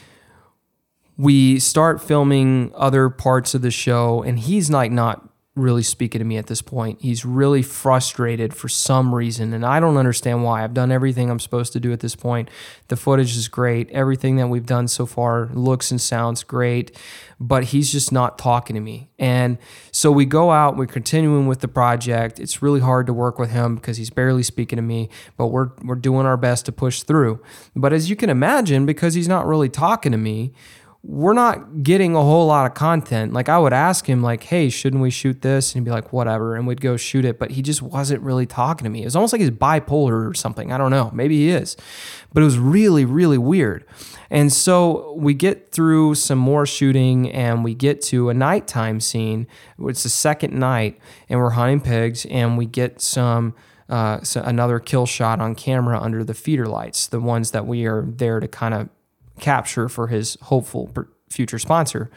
[1.17, 5.28] we start filming other parts of the show and he's like not
[5.59, 7.01] really speaking to me at this point.
[7.01, 10.65] He's really frustrated for some reason, and I don't understand why.
[10.65, 12.51] I've done everything I'm supposed to do at this point.
[12.89, 13.91] The footage is great.
[13.91, 16.97] Everything that we've done so far looks and sounds great,
[17.41, 19.11] but he's just not talking to me.
[19.19, 19.59] And
[19.91, 22.39] so we go out, we're continuing with the project.
[22.41, 25.71] It's really hard to work with him because he's barely speaking to me, but we're
[25.83, 27.41] we're doing our best to push through.
[27.75, 30.53] But as you can imagine, because he's not really talking to me,
[31.09, 33.33] we're not getting a whole lot of content.
[33.33, 36.13] Like I would ask him, like, "Hey, shouldn't we shoot this?" And he'd be like,
[36.13, 37.39] "Whatever," and we'd go shoot it.
[37.39, 39.01] But he just wasn't really talking to me.
[39.01, 40.71] It was almost like he's bipolar or something.
[40.71, 41.11] I don't know.
[41.15, 41.79] Maybe he is,
[42.35, 43.87] but it was really, really weird.
[44.29, 49.47] And so we get through some more shooting, and we get to a nighttime scene.
[49.79, 53.55] It's the second night, and we're hunting pigs, and we get some.
[53.89, 57.87] Uh, so another kill shot on camera under the feeder lights, the ones that we
[57.87, 58.91] are there to kind of
[59.41, 60.91] capture for his hopeful
[61.31, 62.11] future sponsor.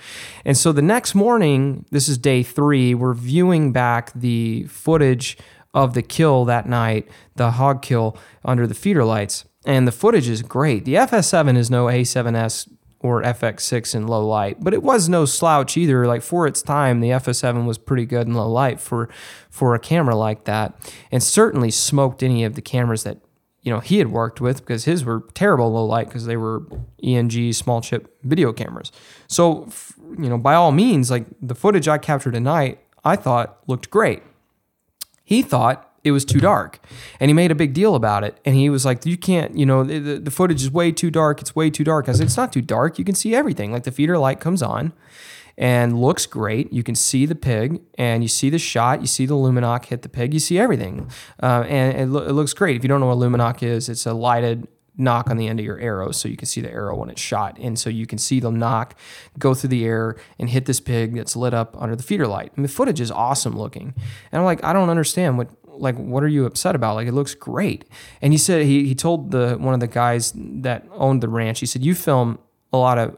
[0.46, 5.38] And so the next morning, this is day three, we're viewing back the footage
[5.74, 9.46] of the kill that night, the hog kill under the feeder lights.
[9.66, 10.86] And the footage is great.
[10.86, 12.68] The FS7 is no A7S
[13.00, 16.06] or FX6 in low light, but it was no slouch either.
[16.06, 19.10] Like for its time, the FS7 was pretty good in low light for
[19.50, 20.74] for a camera like that,
[21.12, 23.20] and certainly smoked any of the cameras that
[23.62, 26.64] you know he had worked with because his were terrible low light because they were
[27.04, 28.92] ENG small chip video cameras.
[29.28, 29.70] So
[30.18, 34.24] you know by all means, like the footage I captured tonight, I thought looked great.
[35.24, 36.80] He thought it was too dark,
[37.20, 38.40] and he made a big deal about it.
[38.44, 41.42] And he was like, "You can't, you know, the, the footage is way too dark.
[41.42, 42.98] It's way too dark." I said, "It's not too dark.
[42.98, 43.72] You can see everything.
[43.72, 44.94] Like the feeder light comes on."
[45.62, 46.74] And looks great.
[46.74, 50.02] You can see the pig and you see the shot, you see the Lumenok hit
[50.02, 51.12] the pig, you see everything.
[51.42, 52.76] Uh, and it, lo- it, looks great.
[52.76, 55.66] If you don't know what Lumenok is, it's a lighted nock on the end of
[55.66, 57.60] your arrow so you can see the arrow when it's shot.
[57.60, 58.98] And so you can see the nock
[59.38, 62.52] go through the air and hit this pig that's lit up under the feeder light.
[62.56, 63.94] And the footage is awesome looking.
[64.32, 67.14] And I'm like, I don't understand what like what are you upset about like it
[67.14, 67.86] looks great
[68.22, 71.62] and he said he, he told the one of the guys that owned the ranch
[71.62, 72.38] he said you film
[72.74, 73.18] a lot of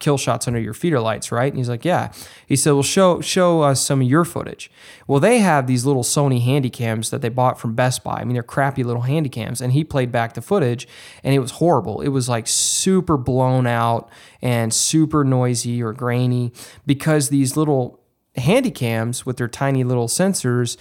[0.00, 1.52] kill shots under your feeder lights, right?
[1.52, 2.12] And he's like, yeah.
[2.46, 4.70] He said, well, show show us some of your footage.
[5.06, 8.20] Well, they have these little Sony Handycams that they bought from Best Buy.
[8.20, 10.86] I mean, they're crappy little Handycams, and he played back the footage,
[11.22, 12.00] and it was horrible.
[12.00, 16.52] It was like super blown out and super noisy or grainy
[16.86, 18.00] because these little
[18.36, 20.76] Handycams with their tiny little sensors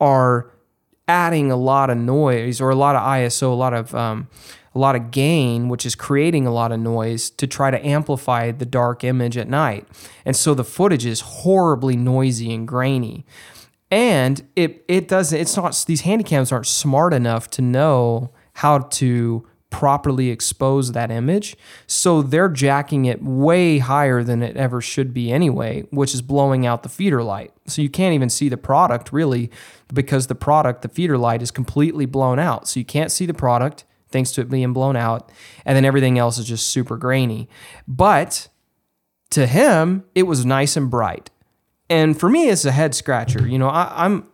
[0.00, 0.50] are
[1.08, 4.28] adding a lot of noise or a lot of ISO, a lot of um,
[4.74, 8.50] a lot of gain, which is creating a lot of noise to try to amplify
[8.52, 9.86] the dark image at night.
[10.24, 13.26] And so the footage is horribly noisy and grainy.
[13.90, 19.46] And it it doesn't it's not these handycams aren't smart enough to know how to
[19.70, 21.56] properly expose that image.
[21.86, 26.66] So they're jacking it way higher than it ever should be anyway, which is blowing
[26.66, 27.52] out the feeder light.
[27.66, 29.50] So you can't even see the product really
[29.92, 32.68] because the product, the feeder light is completely blown out.
[32.68, 35.30] So you can't see the product thanks to it being blown out.
[35.64, 37.48] And then everything else is just super grainy.
[37.86, 38.48] But
[39.30, 41.30] to him, it was nice and bright.
[41.88, 43.46] And for me, it's a head scratcher.
[43.46, 44.26] You know, I, I'm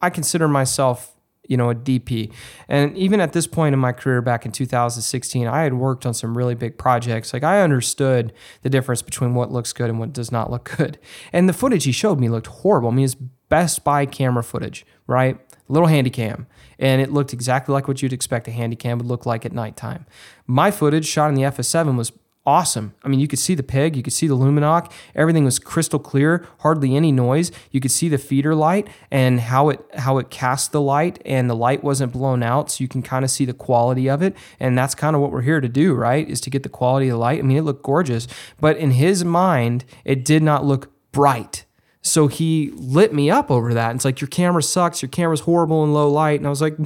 [0.00, 1.16] I consider myself,
[1.48, 2.32] you know, a DP.
[2.68, 6.14] And even at this point in my career back in 2016, I had worked on
[6.14, 7.32] some really big projects.
[7.32, 10.98] Like I understood the difference between what looks good and what does not look good.
[11.32, 12.90] And the footage he showed me looked horrible.
[12.90, 13.16] I mean, it's
[13.48, 15.38] Best Buy camera footage, right?
[15.68, 16.46] Little handy cam
[16.78, 20.06] and it looked exactly like what you'd expect a handycam would look like at nighttime.
[20.46, 22.12] My footage shot in the FS7 was
[22.48, 22.94] awesome.
[23.04, 25.98] I mean, you could see the pig, you could see the Lumenok, everything was crystal
[25.98, 27.52] clear, hardly any noise.
[27.70, 31.50] You could see the feeder light and how it how it cast the light and
[31.50, 34.34] the light wasn't blown out, so you can kind of see the quality of it.
[34.58, 36.26] And that's kind of what we're here to do, right?
[36.26, 37.38] Is to get the quality of the light.
[37.38, 38.26] I mean, it looked gorgeous,
[38.58, 41.66] but in his mind, it did not look bright.
[42.00, 43.94] So he lit me up over that.
[43.94, 45.02] It's like, your camera sucks.
[45.02, 46.40] Your camera's horrible in low light.
[46.40, 46.76] And I was like,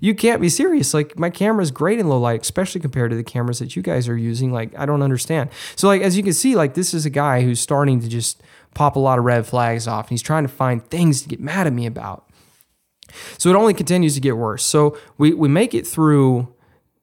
[0.00, 0.94] you can't be serious.
[0.94, 4.08] Like, my camera's great in low light, especially compared to the cameras that you guys
[4.08, 4.50] are using.
[4.50, 5.50] Like, I don't understand.
[5.76, 8.42] So, like, as you can see, like, this is a guy who's starting to just
[8.74, 10.06] pop a lot of red flags off.
[10.06, 12.24] And he's trying to find things to get mad at me about.
[13.36, 14.64] So it only continues to get worse.
[14.64, 16.54] So we, we make it through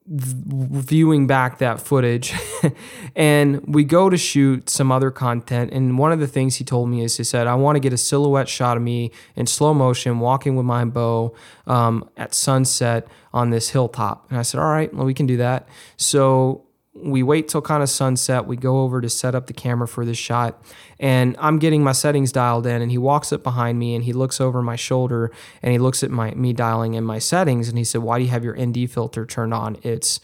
[0.07, 2.33] viewing back that footage.
[3.15, 6.89] And we go to shoot some other content and one of the things he told
[6.89, 9.73] me is he said i want to get a silhouette shot of me in slow
[9.73, 11.33] motion walking with my bow
[11.65, 14.25] um, at sunset on this hilltop.
[14.29, 15.69] And i said all right well we can do that.
[15.95, 16.64] So
[16.95, 18.47] we wait till kind of sunset.
[18.47, 20.61] We go over to set up the camera for this shot,
[20.99, 22.81] and I'm getting my settings dialed in.
[22.81, 25.31] And he walks up behind me and he looks over my shoulder
[25.61, 28.23] and he looks at my me dialing in my settings, and he said, "Why do
[28.23, 29.77] you have your ND filter turned on?
[29.83, 30.19] It's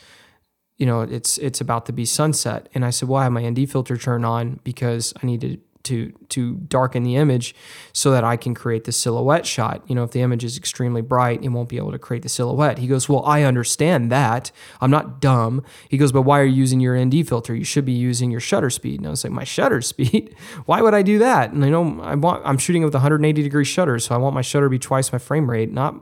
[0.78, 3.48] you know, it's it's about to be sunset." And I said, "Well, I have my
[3.48, 7.56] ND filter turned on because I need to to to darken the image
[7.94, 9.84] so that I can create the silhouette shot.
[9.88, 12.30] You know, if the image is extremely bright, it won't be able to create the
[12.30, 12.78] silhouette.
[12.78, 14.52] He goes, "Well, I understand that.
[14.80, 17.56] I'm not dumb." He goes, "But why are you using your ND filter?
[17.56, 20.36] You should be using your shutter speed." And I was like, "My shutter speed?
[20.66, 23.66] why would I do that?" And I know I want I'm shooting with 180 degree
[23.66, 25.96] shutter, so I want my shutter to be twice my frame rate, not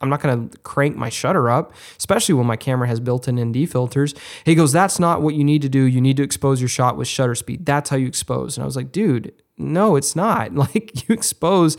[0.00, 3.68] I'm not going to crank my shutter up, especially when my camera has built-in ND
[3.70, 4.14] filters.
[4.44, 5.82] He goes, "That's not what you need to do.
[5.82, 7.64] You need to expose your shot with shutter speed.
[7.64, 10.52] That's how you expose." And I was like, "Dude, no, it's not.
[10.64, 11.76] Like you expose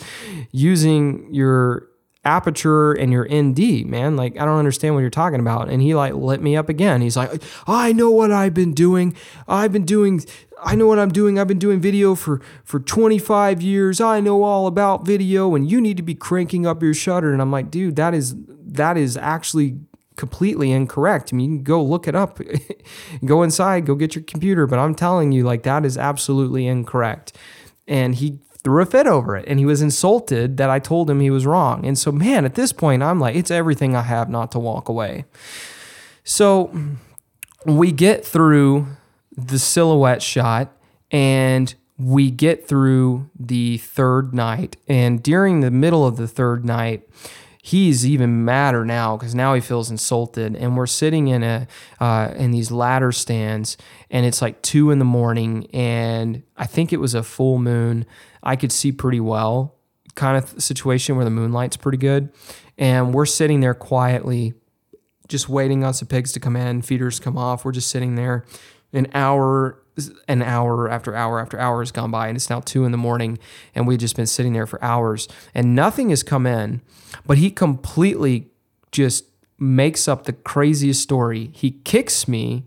[0.51, 1.89] using your
[2.23, 4.15] aperture and your ND, man.
[4.15, 7.01] Like I don't understand what you're talking about." And he like lit me up again.
[7.01, 9.15] He's like, "I know what I've been doing.
[9.47, 10.23] I've been doing
[10.63, 11.37] I know what I'm doing.
[11.37, 13.99] I've been doing video for, for 25 years.
[13.99, 17.33] I know all about video and you need to be cranking up your shutter.
[17.33, 18.35] And I'm like, dude, that is
[18.67, 19.79] that is actually
[20.15, 21.31] completely incorrect.
[21.31, 22.39] I mean, you can go look it up,
[23.25, 24.67] go inside, go get your computer.
[24.67, 27.35] But I'm telling you, like, that is absolutely incorrect.
[27.87, 31.19] And he threw a fit over it and he was insulted that I told him
[31.19, 31.85] he was wrong.
[31.85, 34.89] And so, man, at this point, I'm like, it's everything I have not to walk
[34.89, 35.25] away.
[36.23, 36.75] So
[37.65, 38.87] we get through
[39.37, 40.71] the silhouette shot
[41.11, 44.77] and we get through the third night.
[44.87, 47.07] And during the middle of the third night,
[47.65, 50.55] he's even madder now because now he feels insulted.
[50.55, 51.67] And we're sitting in a
[51.99, 53.75] uh, in these ladder stands,
[54.11, 58.05] and it's like two in the morning, and I think it was a full moon.
[58.43, 59.75] I could see pretty well,
[60.13, 62.31] kind of situation where the moonlight's pretty good,
[62.77, 64.53] and we're sitting there quietly.
[65.27, 67.65] Just waiting on some pigs to come in, feeders come off.
[67.65, 68.45] We're just sitting there,
[68.93, 69.81] an hour
[70.27, 72.97] an hour after hour after hour has gone by and it's now two in the
[72.97, 73.39] morning
[73.73, 76.81] and we've just been sitting there for hours and nothing has come in.
[77.25, 78.49] But he completely
[78.91, 79.25] just
[79.57, 81.49] makes up the craziest story.
[81.53, 82.65] He kicks me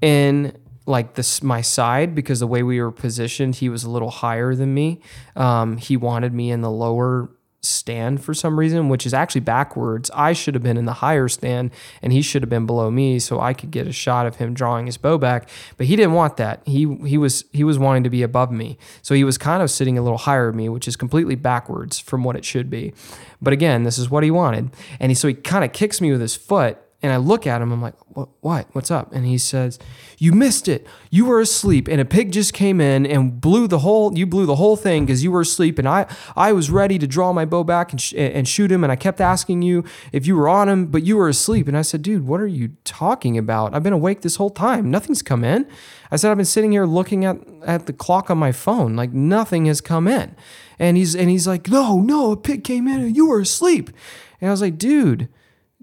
[0.00, 4.10] in like this my side because the way we were positioned he was a little
[4.10, 5.00] higher than me.
[5.36, 7.30] Um, he wanted me in the lower
[7.68, 10.10] stand for some reason, which is actually backwards.
[10.14, 11.70] I should have been in the higher stand
[12.02, 14.54] and he should have been below me so I could get a shot of him
[14.54, 16.62] drawing his bow back, but he didn't want that.
[16.66, 18.78] He he was he was wanting to be above me.
[19.02, 21.98] So he was kind of sitting a little higher than me, which is completely backwards
[21.98, 22.92] from what it should be.
[23.40, 24.70] But again, this is what he wanted.
[24.98, 27.62] And he so he kind of kicks me with his foot and I look at
[27.62, 28.66] him, I'm like, what, what?
[28.72, 29.12] What's up?
[29.12, 29.78] And he says,
[30.18, 30.84] You missed it.
[31.10, 34.46] You were asleep, and a pig just came in and blew the whole, you blew
[34.46, 35.78] the whole thing because you were asleep.
[35.78, 38.82] And I, I was ready to draw my bow back and, sh- and shoot him.
[38.82, 41.68] And I kept asking you if you were on him, but you were asleep.
[41.68, 43.74] And I said, Dude, what are you talking about?
[43.74, 44.90] I've been awake this whole time.
[44.90, 45.68] Nothing's come in.
[46.10, 48.96] I said, I've been sitting here looking at, at the clock on my phone.
[48.96, 50.34] Like nothing has come in.
[50.80, 53.90] And he's, and he's like, No, no, a pig came in and you were asleep.
[54.40, 55.28] And I was like, Dude,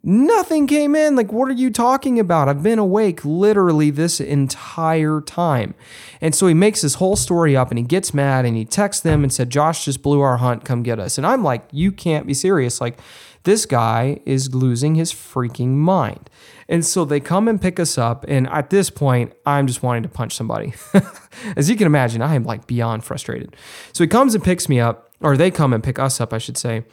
[0.08, 1.15] Nothing came in.
[1.15, 2.48] Like, what are you talking about?
[2.48, 5.74] I've been awake literally this entire time.
[6.22, 9.02] And so he makes this whole story up and he gets mad and he texts
[9.02, 10.63] them and said, Josh just blew our hunt.
[10.63, 11.18] Come get us.
[11.18, 12.80] And I'm like, you can't be serious.
[12.80, 13.00] Like,
[13.46, 16.30] this guy is losing his freaking mind.
[16.70, 18.26] And so they come and pick us up.
[18.28, 20.76] And at this point, I'm just wanting to punch somebody.
[21.58, 23.56] As you can imagine, I am like beyond frustrated.
[23.91, 26.38] So he comes and picks me up, or they come and pick us up, I
[26.38, 26.84] should say.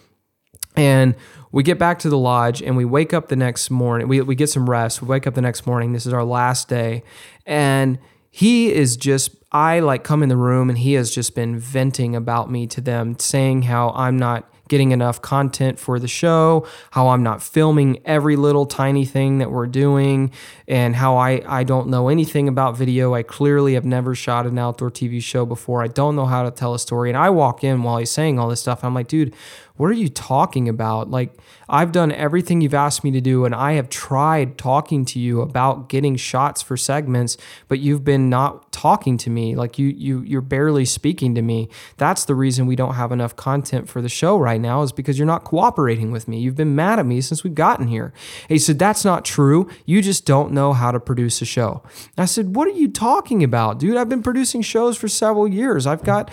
[0.77, 1.15] And
[1.51, 4.09] we get back to the lodge and we wake up the next morning.
[4.09, 5.03] We, we get some rest.
[5.03, 5.93] We wake up the next morning.
[5.93, 7.05] This is our last day.
[7.47, 7.99] And
[8.31, 12.17] he is just, I like come in the room and he has just been venting
[12.17, 17.09] about me to them, saying how I'm not getting enough content for the show, how
[17.09, 20.33] I'm not filming every little tiny thing that we're doing,
[20.67, 23.13] and how I, I don't know anything about video.
[23.13, 25.83] I clearly have never shot an outdoor TV show before.
[25.83, 27.11] I don't know how to tell a story.
[27.11, 28.83] And I walk in while he's saying all this stuff.
[28.83, 29.35] I'm like, dude,
[29.77, 31.11] what are you talking about?
[31.11, 31.35] Like,
[31.69, 35.41] I've done everything you've asked me to do, and I have tried talking to you
[35.41, 37.37] about getting shots for segments,
[37.69, 39.57] but you've been not talking to me.
[39.57, 41.69] Like you, you, you're barely speaking to me.
[41.97, 45.19] That's the reason we don't have enough content for the show right now, is because
[45.19, 46.39] you're not cooperating with me.
[46.39, 48.13] You've been mad at me since we've gotten here.
[48.49, 49.69] He said, That's not true.
[49.87, 51.83] You just don't know how to produce a show.
[52.19, 53.97] I said, What are you talking about, dude?
[53.97, 55.87] I've been producing shows for several years.
[55.87, 56.31] I've got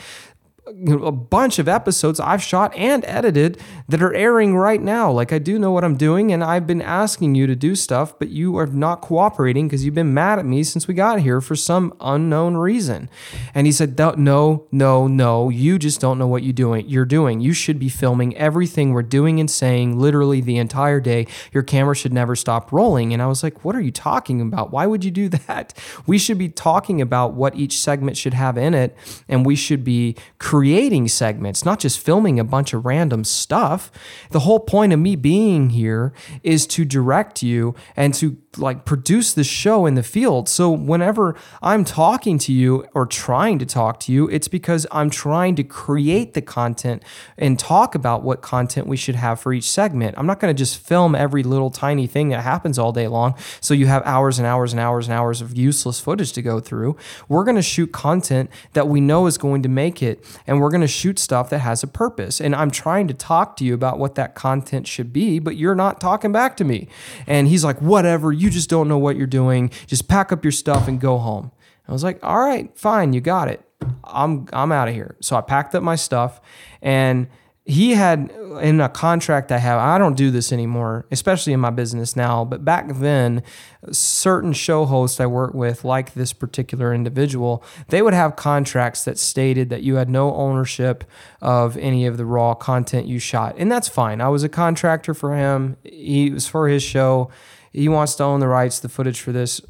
[0.69, 5.11] a bunch of episodes I've shot and edited that are airing right now.
[5.11, 8.17] Like I do know what I'm doing and I've been asking you to do stuff,
[8.19, 11.41] but you are not cooperating because you've been mad at me since we got here
[11.41, 13.09] for some unknown reason.
[13.53, 15.49] And he said, "No, no, no.
[15.49, 16.87] You just don't know what you're doing.
[16.87, 17.39] You're doing.
[17.41, 21.27] You should be filming everything we're doing and saying literally the entire day.
[21.51, 24.71] Your camera should never stop rolling." And I was like, "What are you talking about?
[24.71, 25.73] Why would you do that?
[26.05, 28.95] We should be talking about what each segment should have in it
[29.27, 33.89] and we should be creating creating segments, not just filming a bunch of random stuff.
[34.31, 36.11] The whole point of me being here
[36.43, 40.49] is to direct you and to like produce the show in the field.
[40.49, 45.09] So whenever I'm talking to you or trying to talk to you, it's because I'm
[45.09, 47.03] trying to create the content
[47.37, 50.17] and talk about what content we should have for each segment.
[50.17, 53.35] I'm not going to just film every little tiny thing that happens all day long
[53.61, 56.59] so you have hours and hours and hours and hours of useless footage to go
[56.59, 56.97] through.
[57.27, 60.71] We're going to shoot content that we know is going to make it and we're
[60.71, 62.41] going to shoot stuff that has a purpose.
[62.41, 65.75] And I'm trying to talk to you about what that content should be, but you're
[65.75, 66.87] not talking back to me.
[67.27, 69.71] And he's like, whatever, you just don't know what you're doing.
[69.87, 71.51] Just pack up your stuff and go home.
[71.87, 73.65] I was like, all right, fine, you got it.
[74.03, 75.15] I'm I'm out of here.
[75.21, 76.41] So I packed up my stuff
[76.81, 77.27] and
[77.69, 78.31] he had
[78.61, 82.43] in a contract I have, I don't do this anymore, especially in my business now,
[82.43, 83.43] but back then,
[83.91, 89.19] certain show hosts I worked with, like this particular individual, they would have contracts that
[89.19, 91.03] stated that you had no ownership
[91.41, 93.53] of any of the raw content you shot.
[93.59, 94.19] And that's fine.
[94.19, 97.29] I was a contractor for him, he was for his show.
[97.71, 99.61] He wants to own the rights, the footage for this.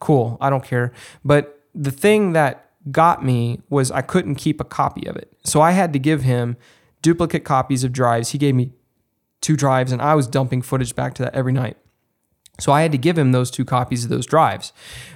[0.00, 0.36] Cool.
[0.40, 0.92] I don't care.
[1.24, 5.32] But the thing that got me was I couldn't keep a copy of it.
[5.44, 6.56] So I had to give him
[7.02, 8.30] duplicate copies of drives.
[8.30, 8.72] He gave me
[9.40, 11.76] two drives, and I was dumping footage back to that every night.
[12.58, 14.72] So I had to give him those two copies of those drives.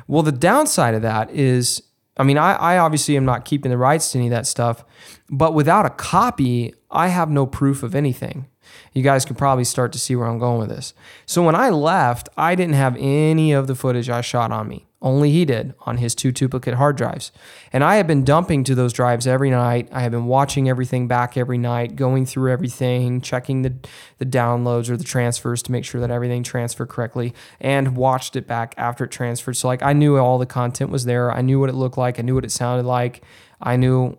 [0.07, 1.83] Well, the downside of that is,
[2.17, 4.85] I mean, I, I obviously am not keeping the rights to any of that stuff,
[5.31, 8.47] but without a copy, I have no proof of anything.
[8.93, 10.95] You guys could probably start to see where I'm going with this.
[11.27, 14.87] So when I left, I didn't have any of the footage I shot on me.
[15.03, 17.33] Only he did on his two duplicate hard drives.
[17.73, 19.89] And I have been dumping to those drives every night.
[19.93, 23.75] I have been watching everything back every night, going through everything, checking the,
[24.19, 28.47] the downloads or the transfers to make sure that everything transferred correctly, and watched it
[28.47, 29.57] back after it transferred.
[29.57, 31.33] So, like, I knew all the content was there.
[31.33, 32.19] I knew what it looked like.
[32.19, 33.23] I knew what it sounded like.
[33.59, 34.19] I knew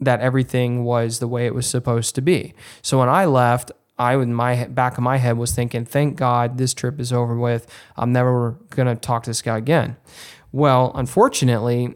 [0.00, 2.52] that everything was the way it was supposed to be.
[2.82, 6.58] So, when I left, I in my back of my head was thinking, thank God
[6.58, 7.66] this trip is over with.
[7.96, 9.96] I'm never gonna talk to this guy again.
[10.52, 11.94] Well, unfortunately,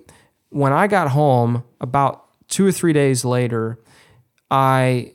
[0.51, 3.79] when I got home about two or three days later,
[4.51, 5.13] I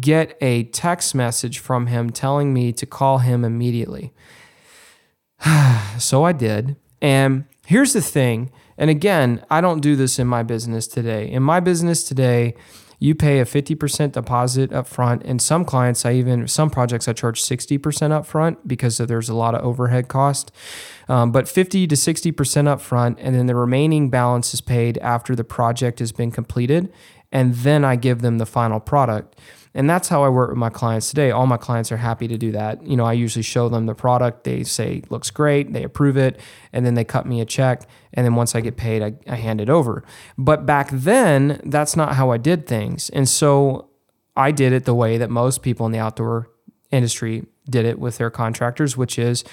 [0.00, 4.12] get a text message from him telling me to call him immediately.
[5.98, 6.76] so I did.
[7.00, 11.30] And here's the thing, and again, I don't do this in my business today.
[11.30, 12.54] In my business today,
[13.02, 15.22] you pay a 50% deposit up front.
[15.24, 19.34] And some clients, I even, some projects, I charge 60% up front because there's a
[19.34, 20.52] lot of overhead cost.
[21.08, 23.18] Um, but 50 to 60% up front.
[23.20, 26.92] And then the remaining balance is paid after the project has been completed.
[27.32, 29.36] And then I give them the final product.
[29.74, 31.30] And that's how I work with my clients today.
[31.30, 32.86] All my clients are happy to do that.
[32.86, 34.44] You know, I usually show them the product.
[34.44, 35.72] They say looks great.
[35.72, 36.38] They approve it,
[36.72, 37.88] and then they cut me a check.
[38.12, 40.04] And then once I get paid, I, I hand it over.
[40.36, 43.08] But back then, that's not how I did things.
[43.10, 43.88] And so
[44.36, 46.50] I did it the way that most people in the outdoor
[46.90, 49.44] industry did it with their contractors, which is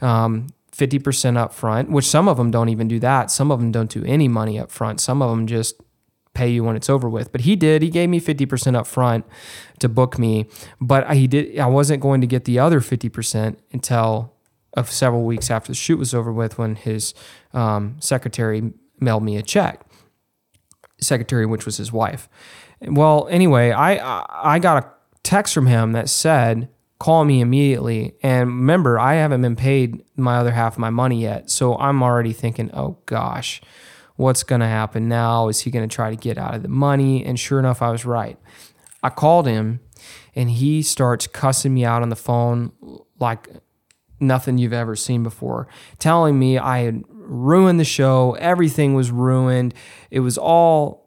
[0.00, 3.30] um, 50% up front, which some of them don't even do that.
[3.30, 5.00] Some of them don't do any money up front.
[5.00, 5.80] Some of them just
[6.34, 7.32] pay you when it's over with.
[7.32, 7.82] But he did.
[7.82, 9.24] He gave me 50% up front
[9.78, 10.46] to book me,
[10.80, 14.34] but he did I wasn't going to get the other 50% until
[14.74, 17.14] of several weeks after the shoot was over with when his
[17.52, 19.86] um, secretary mailed me a check.
[21.00, 22.28] Secretary, which was his wife.
[22.80, 24.24] Well, anyway, I
[24.54, 24.88] I got a
[25.22, 26.68] text from him that said,
[26.98, 31.20] "Call me immediately." And remember, I haven't been paid my other half of my money
[31.22, 33.60] yet, so I'm already thinking, "Oh gosh,
[34.16, 35.48] what's going to happen now?
[35.48, 37.24] Is he going to try to get out of the money?
[37.24, 38.38] And sure enough, I was right.
[39.02, 39.80] I called him
[40.34, 42.72] and he starts cussing me out on the phone
[43.18, 43.48] like
[44.20, 49.74] nothing you've ever seen before, telling me I had ruined the show, everything was ruined.
[50.10, 51.03] It was all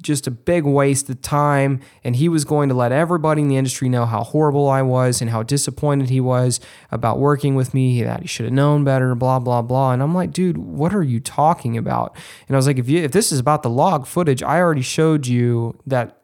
[0.00, 1.80] just a big waste of time.
[2.04, 5.20] And he was going to let everybody in the industry know how horrible I was
[5.20, 6.60] and how disappointed he was
[6.90, 9.92] about working with me, that he should have known better, blah, blah, blah.
[9.92, 12.16] And I'm like, dude, what are you talking about?
[12.46, 14.82] And I was like, if you if this is about the log footage, I already
[14.82, 16.18] showed you that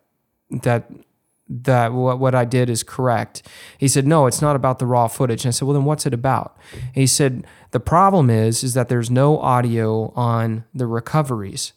[0.63, 0.91] that
[1.49, 3.43] that what, what I did is correct.
[3.79, 5.45] He said, no, it's not about the raw footage.
[5.45, 6.57] And I said, well, then what's it about?
[6.73, 11.73] And he said, the problem is, is that there's no audio on the recoveries,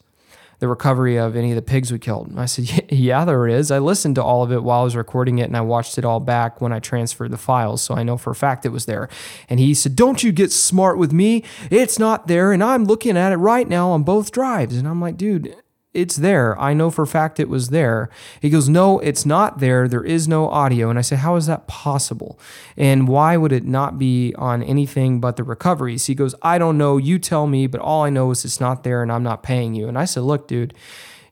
[0.60, 2.32] the recovery of any of the pigs we killed.
[2.36, 3.70] I said, yeah, there is.
[3.70, 6.04] I listened to all of it while I was recording it and I watched it
[6.04, 7.82] all back when I transferred the files.
[7.82, 9.08] So I know for a fact it was there.
[9.48, 11.44] And he said, don't you get smart with me.
[11.70, 12.52] It's not there.
[12.52, 14.76] And I'm looking at it right now on both drives.
[14.76, 15.56] And I'm like, dude,
[15.92, 16.58] it's there.
[16.60, 18.10] I know for fact it was there.
[18.40, 19.88] He goes, No, it's not there.
[19.88, 20.88] There is no audio.
[20.88, 22.38] And I say, How is that possible?
[22.76, 26.06] And why would it not be on anything but the recoveries?
[26.06, 26.96] He goes, I don't know.
[26.96, 29.74] You tell me, but all I know is it's not there and I'm not paying
[29.74, 29.88] you.
[29.88, 30.74] And I said, Look, dude,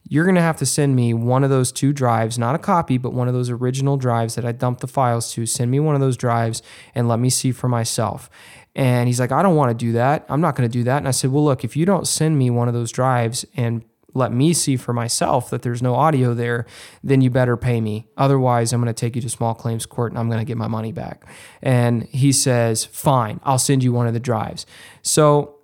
[0.08, 2.98] you're going to have to send me one of those two drives, not a copy,
[2.98, 5.46] but one of those original drives that I dumped the files to.
[5.46, 6.62] Send me one of those drives
[6.94, 8.28] and let me see for myself.
[8.74, 10.24] And he's like, I don't want to do that.
[10.28, 10.98] I'm not going to do that.
[10.98, 13.84] And I said, Well, look, if you don't send me one of those drives and
[14.18, 16.66] let me see for myself that there's no audio there,
[17.02, 18.08] then you better pay me.
[18.16, 20.58] Otherwise, I'm going to take you to small claims court and I'm going to get
[20.58, 21.26] my money back.
[21.62, 24.66] And he says, Fine, I'll send you one of the drives.
[25.02, 25.54] So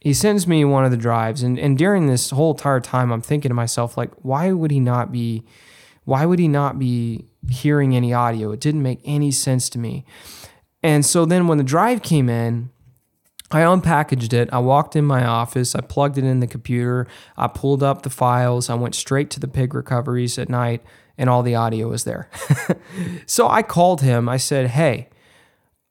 [0.00, 1.42] he sends me one of the drives.
[1.42, 4.78] And, and during this whole entire time, I'm thinking to myself, like, why would he
[4.78, 5.44] not be,
[6.04, 8.52] why would he not be hearing any audio?
[8.52, 10.04] It didn't make any sense to me.
[10.82, 12.70] And so then when the drive came in,
[13.50, 14.48] I unpackaged it.
[14.52, 15.74] I walked in my office.
[15.74, 17.06] I plugged it in the computer.
[17.36, 18.68] I pulled up the files.
[18.68, 20.82] I went straight to the pig recoveries at night,
[21.16, 22.28] and all the audio was there.
[23.26, 24.28] so I called him.
[24.28, 25.08] I said, Hey,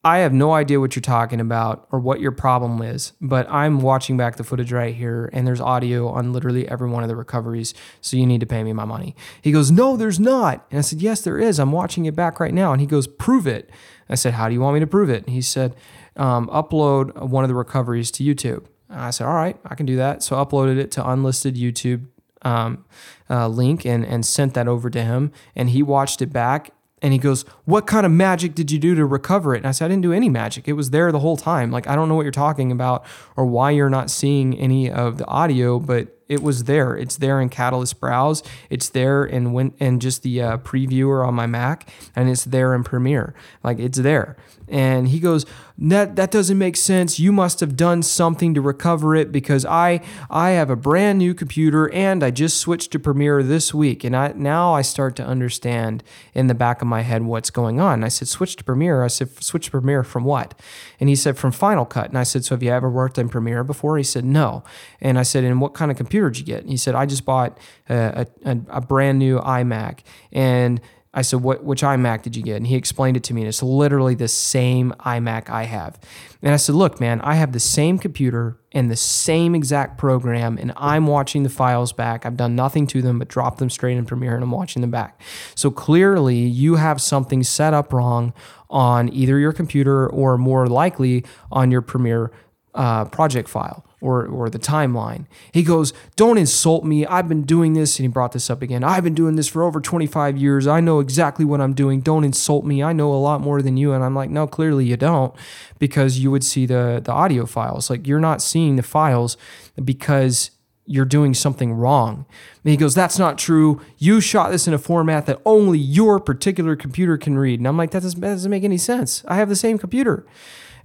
[0.06, 3.80] I have no idea what you're talking about or what your problem is, but I'm
[3.80, 7.16] watching back the footage right here, and there's audio on literally every one of the
[7.16, 7.74] recoveries.
[8.02, 9.16] So you need to pay me my money.
[9.42, 10.64] He goes, No, there's not.
[10.70, 11.58] And I said, Yes, there is.
[11.58, 12.74] I'm watching it back right now.
[12.74, 13.70] And he goes, Prove it.
[14.10, 15.26] I said, How do you want me to prove it?
[15.26, 15.74] And he said,
[16.16, 18.66] um, upload one of the recoveries to YouTube.
[18.90, 20.24] I said, all right, I can do that.
[20.24, 22.06] So I uploaded it to unlisted YouTube
[22.44, 22.86] um,
[23.30, 25.32] uh, link and, and sent that over to him.
[25.56, 28.96] And he watched it back and he goes, What kind of magic did you do
[28.96, 29.60] to recover it?
[29.60, 30.68] And I said, I didn't do any magic.
[30.68, 31.72] It was there the whole time.
[31.72, 33.06] Like, I don't know what you're talking about
[33.36, 36.96] or why you're not seeing any of the audio, but it was there.
[36.96, 38.42] It's there in Catalyst Browse.
[38.70, 42.74] It's there in when in just the uh, previewer on my Mac, and it's there
[42.74, 43.34] in Premiere.
[43.64, 44.36] Like it's there.
[44.68, 45.46] And he goes,
[45.78, 47.20] that that doesn't make sense.
[47.20, 51.34] You must have done something to recover it because I I have a brand new
[51.34, 54.04] computer and I just switched to Premiere this week.
[54.04, 56.04] And I now I start to understand
[56.34, 57.96] in the back of my head what's going on.
[57.96, 59.04] And I said, switch to Premiere.
[59.04, 60.60] I said, switch to Premiere from what?
[61.00, 62.08] And he said, from Final Cut.
[62.08, 63.98] And I said, so have you ever worked in Premiere before?
[63.98, 64.64] He said, no.
[65.02, 66.62] And I said, and what kind of computer did you get?
[66.62, 67.58] And he said, I just bought
[67.90, 70.00] a, a, a brand new iMac
[70.32, 70.82] and
[71.16, 72.58] I said, what, which iMac did you get?
[72.58, 73.42] And he explained it to me.
[73.42, 75.98] And it's literally the same iMac I have.
[76.42, 80.58] And I said, look, man, I have the same computer and the same exact program,
[80.58, 82.26] and I'm watching the files back.
[82.26, 84.92] I've done nothing to them but drop them straight in Premiere and I'm watching them
[84.92, 85.22] back.
[85.56, 88.34] So clearly, you have something set up wrong
[88.70, 92.32] on either your computer or more likely on your Premiere
[92.74, 95.26] uh, project file or, or the timeline.
[95.52, 97.08] He goes, Don't insult me.
[97.08, 97.98] I've been doing this.
[97.98, 98.84] And he brought this up again.
[98.84, 100.68] I've been doing this for over 25 years.
[100.68, 102.02] I know exactly what I'm doing.
[102.02, 102.84] Don't insult me.
[102.84, 103.94] I know a lot more than you.
[103.94, 105.34] And I'm like, No, clearly you don't
[105.80, 107.90] because you would see the, the audio files.
[107.90, 109.38] Like you're not seeing the files
[109.84, 110.52] because
[110.86, 112.28] you're doing something wrong.
[112.64, 113.82] And he goes, That's not true.
[113.98, 117.60] You shot this in a format that only your particular computer can read.
[117.60, 119.24] And I'm like, That doesn't, that doesn't make any sense.
[119.28, 120.28] I have the same computer.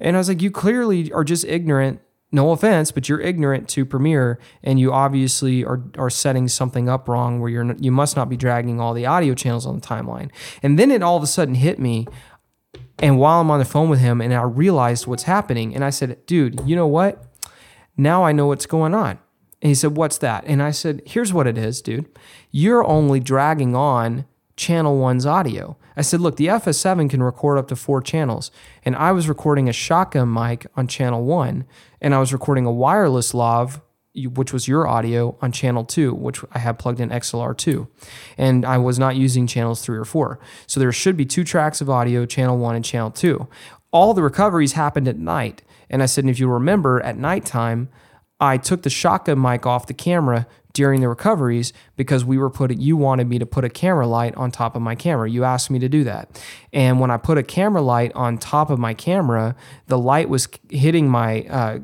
[0.00, 2.00] And I was like, You clearly are just ignorant
[2.32, 7.08] no offense, but you're ignorant to Premiere, and you obviously are are setting something up
[7.08, 10.30] wrong where you're you must not be dragging all the audio channels on the timeline.
[10.62, 12.06] And then it all of a sudden hit me,
[12.98, 15.90] and while I'm on the phone with him, and I realized what's happening, and I
[15.90, 17.24] said, "Dude, you know what?
[17.96, 19.18] Now I know what's going on."
[19.60, 22.06] And he said, "What's that?" And I said, "Here's what it is, dude.
[22.50, 24.24] You're only dragging on
[24.56, 28.50] channel one's audio." I said, look, the FS7 can record up to four channels.
[28.86, 31.66] And I was recording a shotgun mic on channel one,
[32.00, 33.80] and I was recording a wireless lav,
[34.14, 37.86] which was your audio, on channel two, which I have plugged in XLR2.
[38.36, 40.40] And I was not using channels three or four.
[40.66, 43.48] So there should be two tracks of audio, channel one and channel two.
[43.92, 45.62] All the recoveries happened at night.
[45.88, 47.88] And I said, and if you remember, at nighttime,
[48.40, 52.80] I took the shotgun mic off the camera during the recoveries because we were putting
[52.80, 55.28] you wanted me to put a camera light on top of my camera.
[55.28, 56.42] You asked me to do that.
[56.72, 59.56] And when I put a camera light on top of my camera,
[59.86, 61.78] the light was hitting my uh,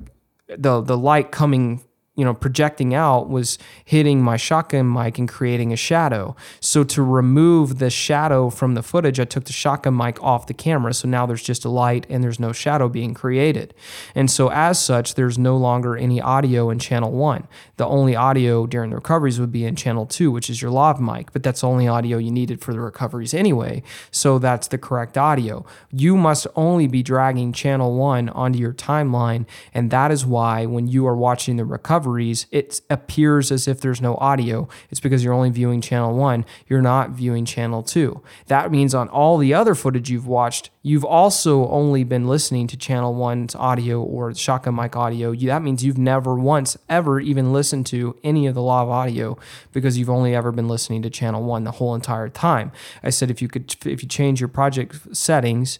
[0.49, 1.83] the the light coming
[2.17, 6.35] you know, projecting out was hitting my shotgun mic and creating a shadow.
[6.61, 10.55] So to remove the shadow from the footage, I took the shotgun mic off the
[10.55, 10.95] camera.
[10.95, 13.75] So now there's just a light and there's no shadow being created.
[14.15, 17.47] And so as such, there's no longer any audio in channel one.
[17.77, 20.99] The only audio during the recoveries would be in channel two, which is your lav
[20.99, 23.83] mic, but that's the only audio you needed for the recoveries anyway.
[24.11, 25.67] So that's the correct audio.
[25.93, 29.45] You must only be dragging channel one onto your timeline.
[29.75, 33.81] And that is why when you are watching the recovery, recoveries, it appears as if
[33.81, 34.69] there's no audio.
[34.91, 38.23] It's because you're only viewing channel one, you're not viewing channel two.
[38.47, 42.77] That means on all the other footage you've watched, you've also only been listening to
[42.77, 45.35] channel one's audio or shotgun mic audio.
[45.35, 49.37] That means you've never once ever even listened to any of the lav audio
[49.73, 52.73] because you've only ever been listening to channel one the whole entire time.
[53.03, 55.79] I said if you could, if you change your project settings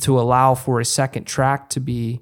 [0.00, 2.20] to allow for a second track to be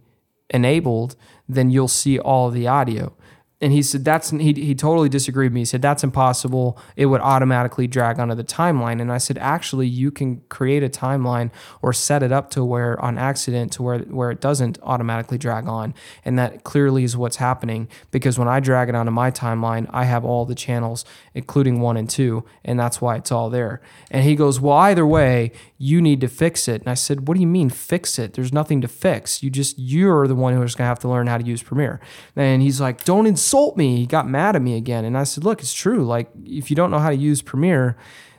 [0.51, 1.17] enabled,
[1.49, 3.15] then you'll see all the audio
[3.61, 5.61] and he said that's he, he totally disagreed with me.
[5.63, 6.79] He said that's impossible.
[6.97, 9.01] It would automatically drag onto the timeline.
[9.01, 11.51] And i said actually you can create a timeline
[11.83, 15.67] or set it up to where on accident to where where it doesn't automatically drag
[15.67, 15.93] on.
[16.25, 20.05] And that clearly is what's happening because when i drag it onto my timeline i
[20.05, 21.05] have all the channels
[21.39, 23.81] including one and two and that's why it's all there
[24.11, 27.35] and he goes well either way you need to fix it and i said what
[27.35, 30.75] do you mean fix it there's nothing to fix you just you're the one who's
[30.75, 32.01] to have to learn how to use premiere
[32.37, 33.97] and he's like don't insult me.
[33.97, 35.05] He got mad at me again.
[35.05, 36.05] And I said, Look, it's true.
[36.05, 37.97] Like, if you don't know how to use Premiere,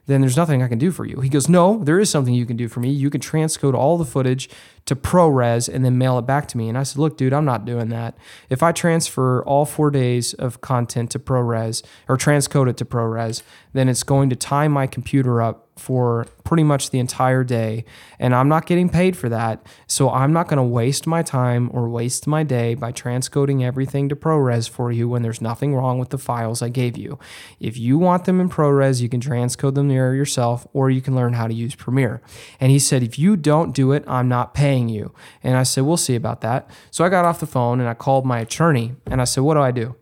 [0.10, 1.22] then there's nothing I can do for you.
[1.22, 2.90] He goes, No, there is something you can do for me.
[2.90, 4.50] You can transcode all the footage
[4.86, 6.68] to ProRes and then mail it back to me.
[6.68, 8.18] And I said, Look, dude, I'm not doing that.
[8.50, 13.44] If I transfer all four days of content to ProRes or transcode it to ProRes,
[13.74, 17.86] then it's going to tie my computer up for pretty much the entire day
[18.20, 19.66] and I'm not getting paid for that.
[19.88, 24.10] So I'm not going to waste my time or waste my day by transcoding everything
[24.10, 27.18] to ProRes for you when there's nothing wrong with the files I gave you.
[27.60, 31.16] If you want them in ProRes, you can transcode them there yourself or you can
[31.16, 32.22] learn how to use Premiere.
[32.60, 35.14] And he said, if you don't do it, I'm not paying you.
[35.44, 36.70] And I said, we'll see about that.
[36.92, 39.54] So I got off the phone and I called my attorney and I said, what
[39.54, 39.96] do I do?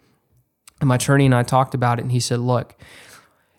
[0.80, 2.76] And my attorney and I talked about it and he said, look,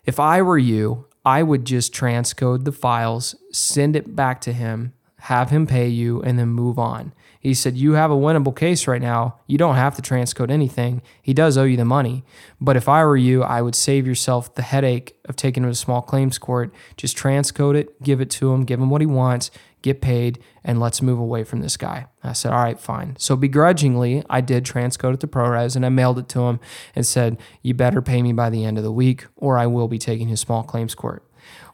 [0.05, 4.93] if I were you, I would just transcode the files, send it back to him,
[5.19, 7.13] have him pay you, and then move on.
[7.39, 9.39] He said, You have a winnable case right now.
[9.45, 11.03] You don't have to transcode anything.
[11.21, 12.23] He does owe you the money.
[12.59, 15.75] But if I were you, I would save yourself the headache of taking it to
[15.75, 16.73] small claims court.
[16.97, 19.51] Just transcode it, give it to him, give him what he wants,
[19.81, 22.07] get paid, and let's move away from this guy.
[22.23, 23.15] I said, All right, fine.
[23.17, 26.59] So begrudgingly, I did transcode it to ProRes and I mailed it to him
[26.95, 29.87] and said, You better pay me by the end of the week or I will
[29.87, 31.23] be taking his small claims court.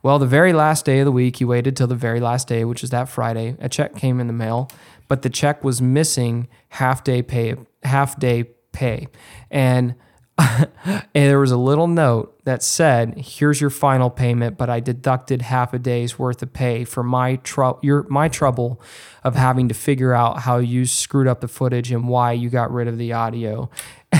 [0.03, 2.63] Well, the very last day of the week, he waited till the very last day,
[2.63, 3.55] which is that Friday.
[3.59, 4.69] A check came in the mail,
[5.07, 9.07] but the check was missing half day pay, half day pay.
[9.49, 9.95] And
[10.37, 15.41] and there was a little note that said, "Here's your final payment, but I deducted
[15.41, 18.81] half a day's worth of pay for my trouble, your my trouble
[19.23, 22.71] of having to figure out how you screwed up the footage and why you got
[22.71, 23.69] rid of the audio."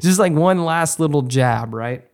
[0.00, 2.06] Just like one last little jab, right?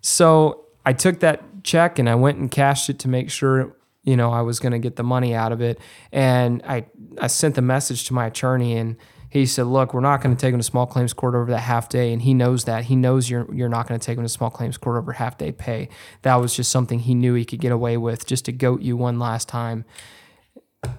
[0.00, 4.16] So I took that check and I went and cashed it to make sure you
[4.16, 5.78] know I was going to get the money out of it,
[6.12, 6.86] and I
[7.20, 8.96] I sent the message to my attorney and
[9.30, 11.60] he said, "Look, we're not going to take him to small claims court over that
[11.60, 12.84] half day," and he knows that.
[12.84, 15.36] He knows you're you're not going to take him to small claims court over half
[15.36, 15.88] day pay.
[16.22, 18.96] That was just something he knew he could get away with, just to goat you
[18.96, 19.84] one last time.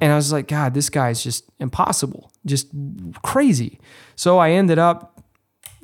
[0.01, 2.67] And I was like, God, this guy's just impossible, just
[3.23, 3.79] crazy.
[4.15, 5.21] So I ended up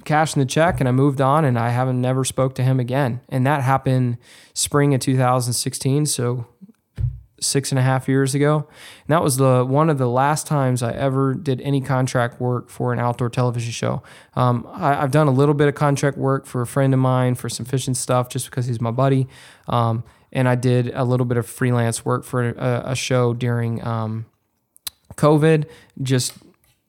[0.03, 3.21] cashing the check and I moved on, and I haven't never spoke to him again.
[3.29, 4.17] And that happened
[4.53, 6.05] spring of 2016.
[6.05, 6.45] So
[7.45, 8.57] six and a half years ago.
[8.57, 12.69] And that was the one of the last times I ever did any contract work
[12.69, 14.03] for an outdoor television show.
[14.35, 17.35] Um, I, have done a little bit of contract work for a friend of mine
[17.35, 19.27] for some fishing stuff, just because he's my buddy.
[19.67, 23.85] Um, and I did a little bit of freelance work for a, a show during
[23.85, 24.25] um,
[25.15, 25.65] COVID,
[26.01, 26.33] just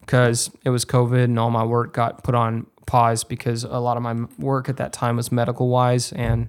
[0.01, 3.97] because it was COVID and all my work got put on pause because a lot
[3.97, 6.49] of my work at that time was medical wise and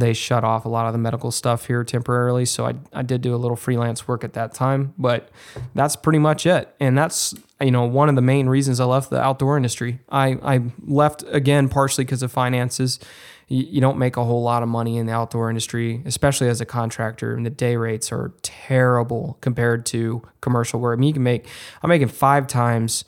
[0.00, 2.44] they shut off a lot of the medical stuff here temporarily.
[2.44, 5.30] So I, I did do a little freelance work at that time, but
[5.74, 6.74] that's pretty much it.
[6.80, 10.00] And that's, you know, one of the main reasons I left the outdoor industry.
[10.08, 12.98] I, I left again, partially because of finances.
[13.48, 16.60] You, you don't make a whole lot of money in the outdoor industry, especially as
[16.60, 20.98] a contractor, and the day rates are terrible compared to commercial work.
[20.98, 21.46] I mean, you can make,
[21.82, 23.04] I'm making five times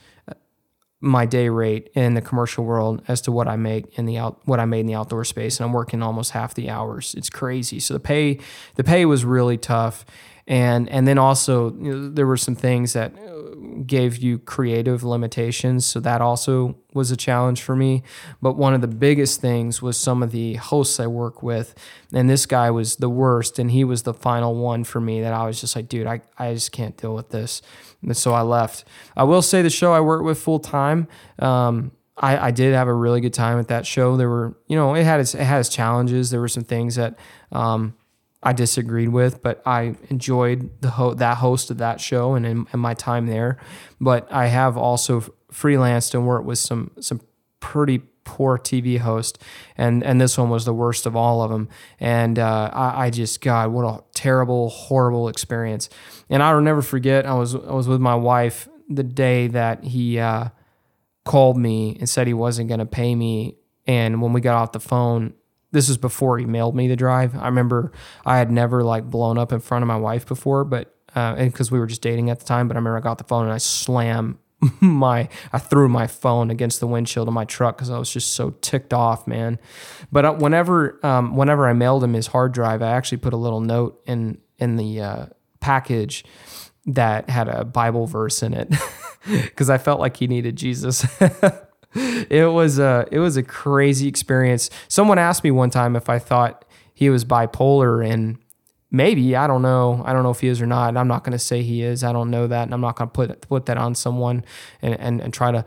[1.00, 4.40] my day rate in the commercial world as to what I make in the out
[4.46, 7.14] what I made in the outdoor space and I'm working almost half the hours.
[7.16, 7.78] It's crazy.
[7.78, 8.38] So the pay
[8.74, 10.04] the pay was really tough
[10.48, 13.14] and and then also you know, there were some things that
[13.86, 18.02] gave you creative limitations so that also was a challenge for me.
[18.40, 21.74] But one of the biggest things was some of the hosts I work with
[22.12, 25.34] and this guy was the worst and he was the final one for me that
[25.34, 27.60] I was just like dude I, I just can't deal with this.
[28.02, 28.84] And so I left.
[29.16, 32.88] I will say the show I worked with full time um, I, I did have
[32.88, 34.16] a really good time at that show.
[34.16, 36.30] There were you know it had its, it had its challenges.
[36.30, 37.18] There were some things that
[37.52, 37.94] um,
[38.42, 42.68] I disagreed with, but I enjoyed the ho- that host of that show and, and,
[42.74, 43.58] my time there.
[44.00, 45.20] But I have also
[45.52, 47.20] freelanced and worked with some some
[47.58, 49.42] pretty poor TV host,
[49.76, 51.68] and and this one was the worst of all of them.
[51.98, 55.88] And uh, I, I, just God, what a terrible, horrible experience.
[56.28, 57.26] And I will never forget.
[57.26, 60.50] I was I was with my wife the day that he uh,
[61.24, 63.56] called me and said he wasn't going to pay me.
[63.86, 65.34] And when we got off the phone,
[65.70, 67.36] this was before he mailed me the drive.
[67.36, 67.92] I remember
[68.24, 71.52] I had never like blown up in front of my wife before, but uh, and
[71.52, 72.68] because we were just dating at the time.
[72.68, 74.38] But I remember I got the phone and I slammed
[74.80, 78.34] my I threw my phone against the windshield of my truck because I was just
[78.34, 79.58] so ticked off, man.
[80.10, 83.60] But whenever um, whenever I mailed him his hard drive, I actually put a little
[83.60, 85.26] note in in the uh,
[85.60, 86.24] package
[86.86, 88.72] that had a Bible verse in it
[89.30, 91.06] because I felt like he needed Jesus.
[91.94, 94.70] it was a it was a crazy experience.
[94.88, 98.38] Someone asked me one time if I thought he was bipolar and
[98.90, 100.02] maybe I don't know.
[100.04, 100.96] I don't know if he is or not.
[100.96, 102.04] I'm not going to say he is.
[102.04, 104.44] I don't know that, and I'm not going to put put that on someone
[104.82, 105.64] and and, and try to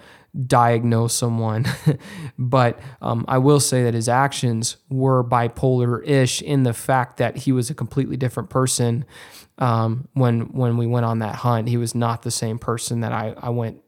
[0.47, 1.65] diagnose someone.
[2.37, 7.51] but um, I will say that his actions were bipolar-ish in the fact that he
[7.51, 9.05] was a completely different person
[9.57, 11.67] um, when when we went on that hunt.
[11.67, 13.81] He was not the same person that I I went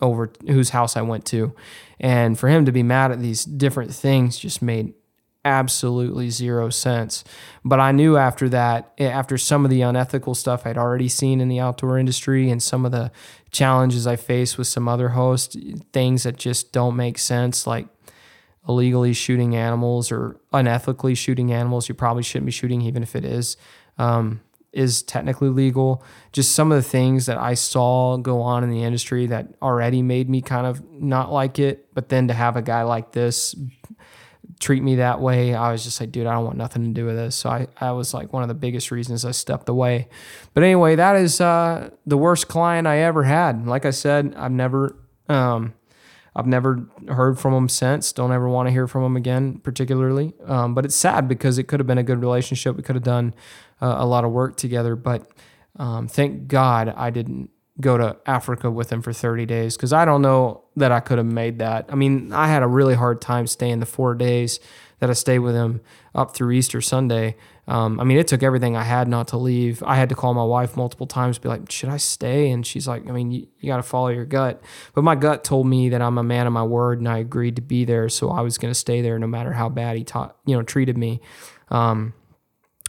[0.00, 1.54] over whose house I went to.
[1.98, 4.92] And for him to be mad at these different things just made
[5.44, 7.22] absolutely zero sense.
[7.64, 11.48] But I knew after that, after some of the unethical stuff I'd already seen in
[11.48, 13.12] the outdoor industry and some of the
[13.52, 15.56] challenges I faced with some other hosts,
[15.92, 17.86] things that just don't make sense, like
[18.68, 23.24] illegally shooting animals or unethically shooting animals you probably shouldn't be shooting, even if it
[23.24, 23.56] is.
[23.98, 24.40] Um,
[24.76, 26.04] is technically legal.
[26.32, 30.02] Just some of the things that I saw go on in the industry that already
[30.02, 31.92] made me kind of not like it.
[31.94, 33.54] But then to have a guy like this
[34.60, 37.06] treat me that way, I was just like, dude, I don't want nothing to do
[37.06, 37.34] with this.
[37.34, 40.08] So I, I was like one of the biggest reasons I stepped away.
[40.52, 43.66] But anyway, that is uh, the worst client I ever had.
[43.66, 44.96] Like I said, I've never.
[45.28, 45.74] Um,
[46.38, 48.12] I've never heard from him since.
[48.12, 50.34] Don't ever want to hear from him again, particularly.
[50.44, 52.76] Um, but it's sad because it could have been a good relationship.
[52.76, 53.34] We could have done
[53.80, 54.96] uh, a lot of work together.
[54.96, 55.30] But
[55.78, 57.50] um, thank God I didn't
[57.80, 61.18] go to Africa with him for 30 days because I don't know that I could
[61.18, 61.86] have made that.
[61.90, 64.60] I mean, I had a really hard time staying the four days
[64.98, 65.82] that I stayed with him
[66.14, 67.36] up through Easter Sunday.
[67.68, 69.82] Um, I mean, it took everything I had not to leave.
[69.82, 72.50] I had to call my wife multiple times, be like, should I stay?
[72.50, 74.62] And she's like, I mean, you, you got to follow your gut.
[74.94, 77.56] But my gut told me that I'm a man of my word and I agreed
[77.56, 78.08] to be there.
[78.08, 80.62] So I was going to stay there no matter how bad he taught, you know,
[80.62, 81.20] treated me.
[81.68, 82.14] Um,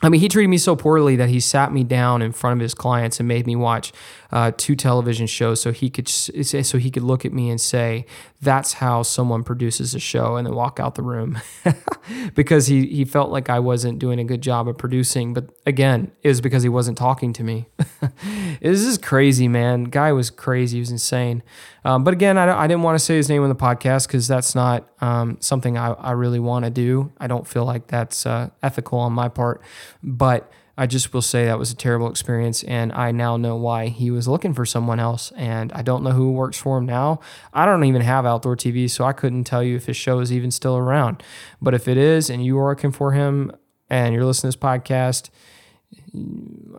[0.03, 2.61] I mean, he treated me so poorly that he sat me down in front of
[2.61, 3.91] his clients and made me watch
[4.31, 8.05] uh, two television shows so he could so he could look at me and say,
[8.39, 11.39] "That's how someone produces a show," and then walk out the room
[12.35, 15.33] because he he felt like I wasn't doing a good job of producing.
[15.33, 17.67] But again, it was because he wasn't talking to me.
[18.61, 19.85] this is crazy, man.
[19.85, 20.77] Guy was crazy.
[20.77, 21.41] He was insane.
[21.85, 24.27] Um, but again, I, I didn't want to say his name on the podcast because
[24.27, 27.13] that's not um, something I, I really want to do.
[27.17, 29.61] I don't feel like that's uh, ethical on my part.
[30.03, 33.87] But I just will say that was a terrible experience, and I now know why
[33.87, 35.31] he was looking for someone else.
[35.35, 37.19] And I don't know who works for him now.
[37.51, 40.31] I don't even have outdoor TV, so I couldn't tell you if his show is
[40.31, 41.23] even still around.
[41.61, 43.51] But if it is, and you are working for him,
[43.89, 45.29] and you're listening to this podcast,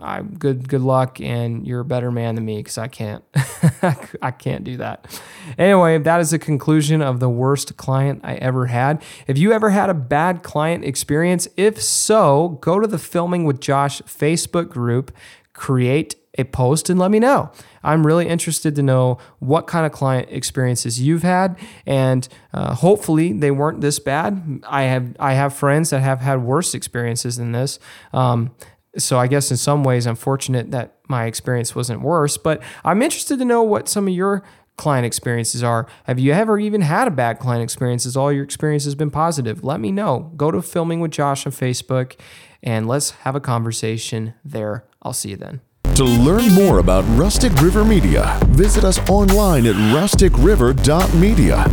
[0.00, 3.22] I good good luck and you're a better man than me because I can't
[4.22, 5.20] I can't do that.
[5.58, 9.02] Anyway, that is the conclusion of the worst client I ever had.
[9.26, 13.60] If you ever had a bad client experience, if so, go to the Filming with
[13.60, 15.14] Josh Facebook group,
[15.52, 17.50] create a post and let me know.
[17.82, 23.32] I'm really interested to know what kind of client experiences you've had, and uh, hopefully
[23.32, 24.62] they weren't this bad.
[24.66, 27.78] I have I have friends that have had worse experiences than this.
[28.12, 28.52] Um,
[28.96, 33.02] so I guess in some ways I'm fortunate that my experience wasn't worse, but I'm
[33.02, 34.42] interested to know what some of your
[34.76, 35.86] client experiences are.
[36.04, 38.04] Have you ever even had a bad client experience?
[38.04, 39.62] Has all your experience has been positive?
[39.62, 40.32] Let me know.
[40.36, 42.16] Go to Filming with Josh on Facebook
[42.62, 44.84] and let's have a conversation there.
[45.02, 45.60] I'll see you then.
[45.96, 51.64] To learn more about Rustic River Media, visit us online at rusticriver.media.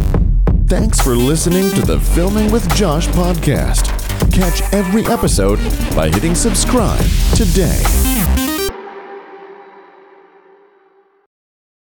[0.68, 4.05] Thanks for listening to the Filming with Josh podcast.
[4.32, 5.60] Catch every episode
[5.96, 7.06] by hitting subscribe
[7.36, 8.25] today.